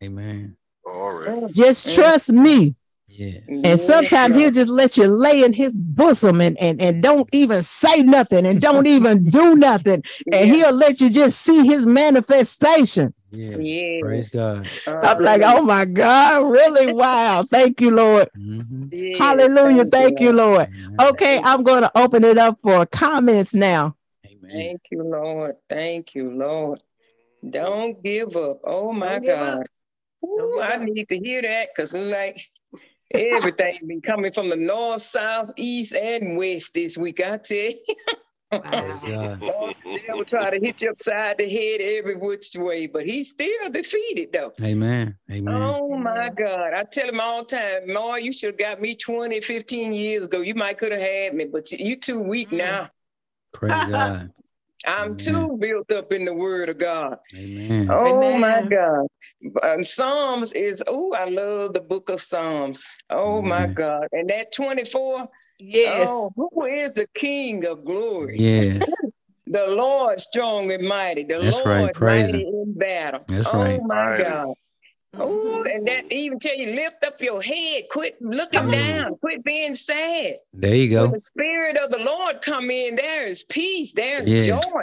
Amen. 0.03 0.57
All 0.85 1.13
right. 1.13 1.53
Just 1.53 1.95
trust 1.95 2.31
me. 2.33 2.75
Yes. 3.07 3.43
And 3.49 3.79
sometimes 3.79 4.37
he'll 4.37 4.51
just 4.51 4.69
let 4.69 4.97
you 4.97 5.07
lay 5.07 5.45
in 5.45 5.53
his 5.53 5.75
bosom 5.75 6.41
and, 6.41 6.57
and, 6.59 6.81
and 6.81 7.03
don't 7.03 7.29
even 7.33 7.63
say 7.63 8.03
nothing 8.03 8.47
and 8.47 8.61
don't 8.61 8.87
even 8.87 9.29
do 9.29 9.57
nothing. 9.57 10.03
And 10.33 10.51
he'll 10.51 10.73
let 10.73 11.01
you 11.01 11.11
just 11.11 11.41
see 11.41 11.67
his 11.67 11.87
manifestation. 11.87 13.13
Yes. 13.33 13.59
Yes. 13.61 14.03
Praise 14.03 14.33
God. 14.33 14.69
I'm 14.87 15.19
like, 15.21 15.43
oh 15.45 15.63
my 15.63 15.85
God, 15.85 16.51
really? 16.51 16.93
Wow. 16.93 17.45
Thank 17.51 17.81
you, 17.81 17.91
Lord. 17.91 18.29
Mhm. 18.37 18.89
Yes. 18.93 19.19
Hallelujah. 19.19 19.85
Thank 19.87 20.21
you, 20.21 20.33
Lord. 20.33 20.69
Amen. 20.69 20.97
Okay, 21.01 21.41
I'm 21.43 21.63
going 21.63 21.83
to 21.83 21.99
open 21.99 22.25
it 22.25 22.39
up 22.39 22.59
for 22.63 22.87
comments 22.87 23.55
now. 23.55 23.97
Amen. 24.27 24.51
Thank 24.51 24.81
you, 24.91 25.03
Lord. 25.03 25.57
Thank 25.69 26.15
you, 26.15 26.31
Lord. 26.31 26.83
Don't 27.49 28.03
give 28.03 28.37
up. 28.37 28.61
Oh 28.65 28.93
my 28.93 29.19
Don't. 29.19 29.27
God. 29.27 29.67
Ooh, 30.25 30.61
I 30.63 30.77
need 30.77 31.09
to 31.09 31.19
hear 31.19 31.41
that 31.43 31.69
because 31.75 31.95
like 31.95 32.41
Everything 33.13 33.79
been 33.87 34.01
coming 34.01 34.33
from 34.33 34.49
the 34.49 34.57
north, 34.57 35.03
south, 35.03 35.51
east, 35.57 35.95
and 35.95 36.37
west 36.37 36.75
this 36.75 36.97
week. 36.97 37.21
I 37.21 37.39
tell 37.39 37.57
you. 37.57 37.79
Praise 38.51 39.03
God. 39.03 39.41
The 39.41 40.01
devil 40.07 40.25
try 40.25 40.51
to 40.51 40.59
hit 40.59 40.83
you 40.83 40.91
upside 40.91 41.39
the 41.39 41.49
head 41.49 41.81
every 41.81 42.17
which 42.17 42.51
way, 42.57 42.89
but 42.89 43.07
he's 43.07 43.31
still 43.31 43.71
defeated 43.71 44.33
though. 44.33 44.53
Amen. 44.61 45.17
Amen. 45.31 45.55
Oh 45.57 45.97
my 45.97 46.31
God. 46.31 46.73
I 46.75 46.85
tell 46.85 47.09
him 47.09 47.21
all 47.21 47.45
the 47.45 47.57
time, 47.57 47.93
Ma, 47.93 48.17
you 48.17 48.33
should 48.33 48.51
have 48.51 48.59
got 48.59 48.81
me 48.81 48.97
20, 48.97 49.41
15 49.41 49.93
years 49.93 50.25
ago. 50.25 50.41
You 50.41 50.55
might 50.55 50.79
could 50.79 50.93
have 50.93 51.01
had 51.01 51.35
me, 51.35 51.45
but 51.45 51.71
you 51.71 51.97
too 51.97 52.21
weak 52.21 52.51
mm. 52.51 52.59
now. 52.59 52.89
Praise 53.53 53.73
God. 53.91 54.33
I'm 54.87 55.09
Amen. 55.09 55.17
too 55.17 55.57
built 55.61 55.93
up 55.93 56.13
in 56.13 56.25
the 56.25 56.35
word 56.35 56.71
of 56.71 56.79
God. 56.79 57.19
Amen. 57.37 57.89
Oh 57.91 58.39
my 58.39 58.63
God. 58.63 59.07
And 59.63 59.87
Psalms 59.87 60.53
is, 60.55 60.83
oh, 60.87 61.13
I 61.13 61.27
love 61.27 61.75
the 61.75 61.83
book 61.83 62.09
of 62.09 62.21
Psalms. 62.21 62.89
Oh 63.11 63.43
my 63.43 63.67
God. 63.67 64.09
And 64.13 64.31
that 64.31 64.53
24, 64.53 65.29
Yes. 65.61 66.09
oh, 66.11 66.31
who 66.37 66.65
is 66.67 66.95
the 66.95 67.07
King 67.15 67.65
of 67.67 67.85
glory? 67.85 68.39
Yes. 68.39 68.93
The 69.47 69.67
Lord 69.67 70.21
strong 70.21 70.71
and 70.71 70.87
mighty. 70.87 71.25
The 71.25 71.39
That's 71.41 71.57
Lord 71.57 71.67
right. 71.67 71.95
Praise 71.95 72.31
mighty 72.33 72.45
in 72.45 72.73
battle. 72.77 73.25
That's 73.27 73.49
oh 73.53 73.59
right. 73.59 73.81
my 73.83 74.11
Mighty. 74.11 74.23
God. 74.23 74.55
Oh, 75.19 75.65
and 75.69 75.89
that 75.89 76.13
even 76.13 76.39
tell 76.39 76.55
you 76.57 76.71
lift 76.73 77.03
up 77.05 77.21
your 77.21 77.43
head, 77.43 77.85
quit 77.91 78.15
looking 78.21 78.61
Mm. 78.61 78.71
down, 78.73 79.17
quit 79.17 79.43
being 79.43 79.75
sad. 79.75 80.35
There 80.55 80.73
you 80.75 80.89
When 80.97 81.07
go. 81.07 81.13
the 81.15 81.19
spirit 81.19 81.79
of 81.79 81.91
the 81.91 81.99
Lord 81.99 82.43
come 82.43 82.71
in, 82.71 82.95
there 82.95 83.27
is 83.27 83.43
peace, 83.45 83.93
there's 83.93 84.33
Yes. 84.33 84.47
joy. 84.47 84.83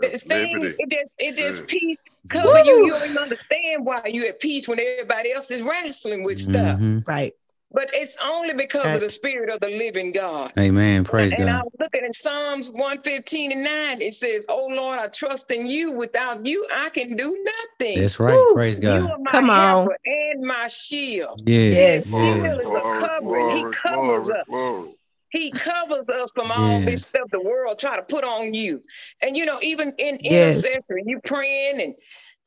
This 0.00 0.22
thing, 0.22 0.52
Liberty. 0.60 0.76
it 0.78 0.90
just 0.90 1.14
it 1.18 1.34
just 1.36 1.62
Yes. 1.62 1.66
peace 1.68 2.00
cover 2.28 2.58
you. 2.60 2.78
Woo. 2.80 2.86
You 2.86 2.92
don't 2.92 3.04
even 3.06 3.18
understand 3.18 3.84
why 3.84 4.02
you 4.06 4.24
at 4.28 4.38
peace 4.38 4.68
when 4.68 4.78
everybody 4.78 5.32
else 5.32 5.50
is 5.50 5.62
wrestling 5.62 6.22
with 6.22 6.38
stuff. 6.38 6.78
Mhm. 6.78 7.04
Right. 7.08 7.32
But 7.74 7.90
it's 7.92 8.16
only 8.24 8.54
because 8.54 8.84
Right. 8.86 8.94
of 8.94 9.00
the 9.00 9.10
spirit 9.10 9.50
of 9.50 9.58
the 9.60 9.68
living 9.68 10.12
God. 10.12 10.52
Amen. 10.56 11.02
Praise 11.04 11.32
God. 11.32 11.40
and 11.40 11.50
I 11.50 11.52
God. 11.54 11.64
was 11.64 11.72
looking 11.80 12.04
in 12.04 12.12
Psalms 12.12 12.70
115 12.70 13.50
and 13.52 13.64
9. 13.64 14.00
It 14.00 14.14
says, 14.14 14.46
Oh 14.48 14.66
Lord, 14.66 14.98
I 15.00 15.08
trust 15.08 15.50
in 15.50 15.66
you. 15.66 15.92
Without 15.92 16.46
you, 16.46 16.66
I 16.72 16.90
can 16.90 17.16
do 17.16 17.44
nothing. 17.44 18.00
That's 18.00 18.20
right. 18.20 18.38
Woo. 18.38 18.54
Praise 18.54 18.78
You 18.78 18.88
God. 18.88 19.10
are 19.10 19.18
my 19.18 19.30
Come 19.32 19.50
on. 19.50 19.88
and 20.06 20.42
my 20.42 20.68
shield. 20.68 21.42
Yes. 21.44 21.74
Yes. 21.74 22.04
His 22.12 22.20
shield 22.20 22.60
is 22.60 22.66
a 22.66 22.80
covering. 23.08 23.50
He 23.50 23.64
covers 23.72 24.30
us. 24.30 24.46
He 25.30 25.50
covers 25.50 26.08
us 26.08 26.30
from 26.32 26.52
all 26.52 26.80
this 26.82 27.02
stuff 27.02 27.28
the 27.32 27.42
world 27.42 27.76
try 27.80 27.96
to 27.96 28.02
put 28.02 28.22
on 28.22 28.54
you. 28.54 28.80
And 29.20 29.36
you 29.36 29.44
know, 29.46 29.58
even 29.62 29.92
in 29.98 30.18
Yes. 30.22 30.62
intercessory, 30.64 31.02
you 31.06 31.18
praying 31.24 31.80
and 31.80 31.94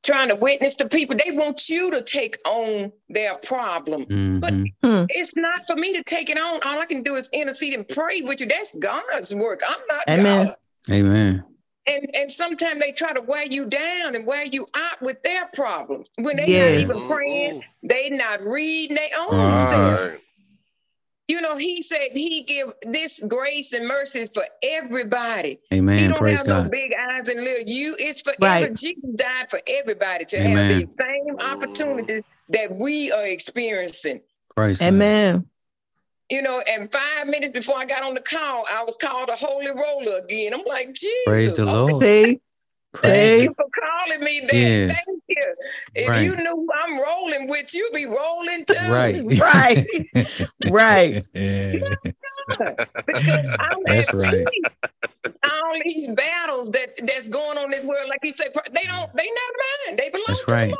trying 0.07 0.29
to 0.29 0.35
witness 0.35 0.75
to 0.77 0.87
people, 0.87 1.17
they 1.23 1.31
want 1.31 1.67
you 1.69 1.91
to 1.91 2.01
take 2.01 2.37
on 2.45 2.91
their 3.09 3.35
problem. 3.39 4.05
Mhm. 4.05 5.05
It's 5.09 5.35
not 5.35 5.67
for 5.67 5.75
me 5.75 5.93
to 5.93 6.03
take 6.03 6.29
it 6.29 6.37
on. 6.37 6.61
All 6.63 6.79
I 6.79 6.85
can 6.85 7.03
do 7.03 7.15
is 7.15 7.29
intercede 7.33 7.73
and 7.73 7.87
pray 7.87 8.21
with 8.21 8.39
you. 8.39 8.47
That's 8.47 8.73
God's 8.75 9.35
work. 9.35 9.61
I'm 9.67 9.81
not 9.89 10.03
Amen. 10.09 10.45
God. 10.47 10.55
Amen. 10.89 11.43
And 11.87 12.15
and 12.15 12.31
sometimes 12.31 12.79
they 12.79 12.91
try 12.93 13.13
to 13.13 13.21
wear 13.21 13.45
you 13.45 13.65
down 13.65 14.15
and 14.15 14.25
wear 14.25 14.45
you 14.45 14.65
out 14.75 15.01
with 15.01 15.21
their 15.23 15.45
problems. 15.53 16.07
When 16.17 16.37
they 16.37 16.47
Yes. 16.47 16.87
not 16.87 16.95
even 16.95 17.07
praying, 17.07 17.63
they 17.83 18.09
not 18.09 18.41
reading 18.45 18.95
their 18.95 19.09
own 19.19 19.55
self. 19.57 19.99
Right. 19.99 20.19
You 21.27 21.41
know, 21.41 21.57
he 21.57 21.81
said 21.81 22.09
he 22.13 22.43
give 22.43 22.71
this 22.83 23.21
grace 23.27 23.73
and 23.73 23.85
mercies 23.85 24.29
for 24.33 24.43
everybody. 24.63 25.59
Amen. 25.73 25.99
He 25.99 26.07
don't 26.07 26.19
Praise 26.19 26.37
have 26.37 26.47
no 26.47 26.69
big 26.69 26.93
eyes 26.97 27.27
and 27.27 27.43
little 27.43 27.67
you. 27.67 27.97
It's 27.99 28.21
for 28.21 28.33
Right. 28.39 28.63
every 28.63 28.75
Jesus 28.75 29.03
died 29.15 29.49
for 29.49 29.59
everybody 29.67 30.23
to 30.25 30.37
Amen. 30.37 30.71
have 30.71 30.87
the 30.87 30.87
same 30.97 31.35
opportunities 31.51 32.23
that 32.49 32.73
we 32.79 33.11
are 33.11 33.27
experiencing. 33.27 34.21
Praise 34.55 34.79
God. 34.79 34.87
Amen. 34.87 35.45
You 36.29 36.41
know, 36.41 36.61
and 36.69 36.91
five 36.91 37.27
minutes 37.27 37.51
before 37.51 37.77
I 37.77 37.85
got 37.85 38.03
on 38.03 38.13
the 38.13 38.21
call, 38.21 38.65
I 38.71 38.83
was 38.83 38.97
called 38.97 39.29
a 39.29 39.35
holy 39.35 39.67
roller 39.71 40.19
again. 40.19 40.53
I'm 40.53 40.63
like, 40.65 40.93
Jesus, 40.93 41.13
Praise 41.25 41.55
the 41.57 41.63
okay, 41.63 41.73
Lord. 41.73 42.03
See? 42.03 42.41
Thank 42.95 43.33
See? 43.33 43.43
you 43.43 43.53
for 43.55 43.65
calling 43.79 44.23
me 44.23 44.41
that. 44.41 44.53
Yes. 44.53 44.93
Thank 45.05 45.23
If 45.95 46.09
Right. 46.09 46.23
you 46.23 46.35
knew 46.35 46.45
who 46.55 46.67
I'm 46.73 46.99
rolling 46.99 47.47
with, 47.49 47.73
you'd 47.73 47.93
be 47.93 48.05
rolling 48.05 48.65
too. 48.65 48.91
Right. 48.91 49.23
Right. 49.39 49.85
Right. 50.65 51.23
Because 51.33 52.59
I'm 53.59 53.83
That's 53.85 54.13
at 54.13 54.21
right. 54.21 54.47
peace. 54.51 54.75
All 55.43 55.73
these 55.85 56.07
battles 56.15 56.69
that 56.71 56.89
that's 57.03 57.29
going 57.29 57.57
on 57.57 57.65
in 57.65 57.71
this 57.71 57.85
world, 57.85 58.09
like 58.09 58.19
you 58.23 58.31
said, 58.31 58.47
they 58.73 58.83
don't, 58.83 59.13
they 59.15 59.25
not 59.25 59.87
mine. 59.87 59.95
They 59.97 60.09
belong 60.09 60.25
That's 60.27 60.43
to 60.45 60.51
right. 60.51 60.71
the 60.71 60.77
Lord. 60.77 60.79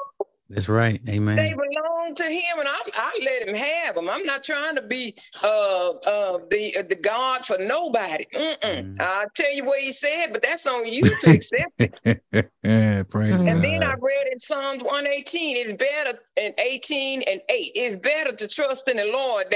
That's 0.50 0.70
right. 0.70 1.02
Amen. 1.10 1.36
They 1.36 1.54
belong 1.54 2.16
to 2.16 2.24
Him, 2.24 2.60
and 2.60 2.68
I, 2.68 2.80
I 2.96 3.20
let 3.26 3.50
Him 3.50 3.56
have 3.56 3.96
them. 3.96 4.10
I'm 4.10 4.24
not 4.26 4.44
trying 4.46 4.76
to 4.76 4.82
be 4.82 5.14
uh 5.44 5.90
uh 5.90 6.40
the 6.50 6.76
uh, 6.80 6.84
the 6.84 6.96
God 6.96 7.46
for 7.46 7.58
nobody. 7.60 8.24
Mm. 8.34 8.96
I'll 9.00 9.28
tell 9.36 9.54
you 9.54 9.66
what 9.66 9.80
He 9.80 9.92
said, 9.92 10.28
but 10.32 10.42
that's 10.42 10.66
on 10.66 10.88
you 10.88 11.04
to 11.04 11.28
accept. 11.28 11.74
Praise 13.10 13.42
And 13.42 13.64
then 13.64 13.84
I 13.84 13.94
read 14.02 14.28
in 14.32 14.40
Psalms 14.40 14.84
118, 14.84 15.58
it's 15.58 15.74
better 15.74 16.20
in 16.38 16.54
18 16.58 17.24
and 17.24 17.42
8, 17.50 17.72
it's 17.76 17.96
better 17.96 18.36
to 18.36 18.48
trust 18.48 18.88
in 18.90 18.98
the 18.98 19.06
Lord 19.06 19.48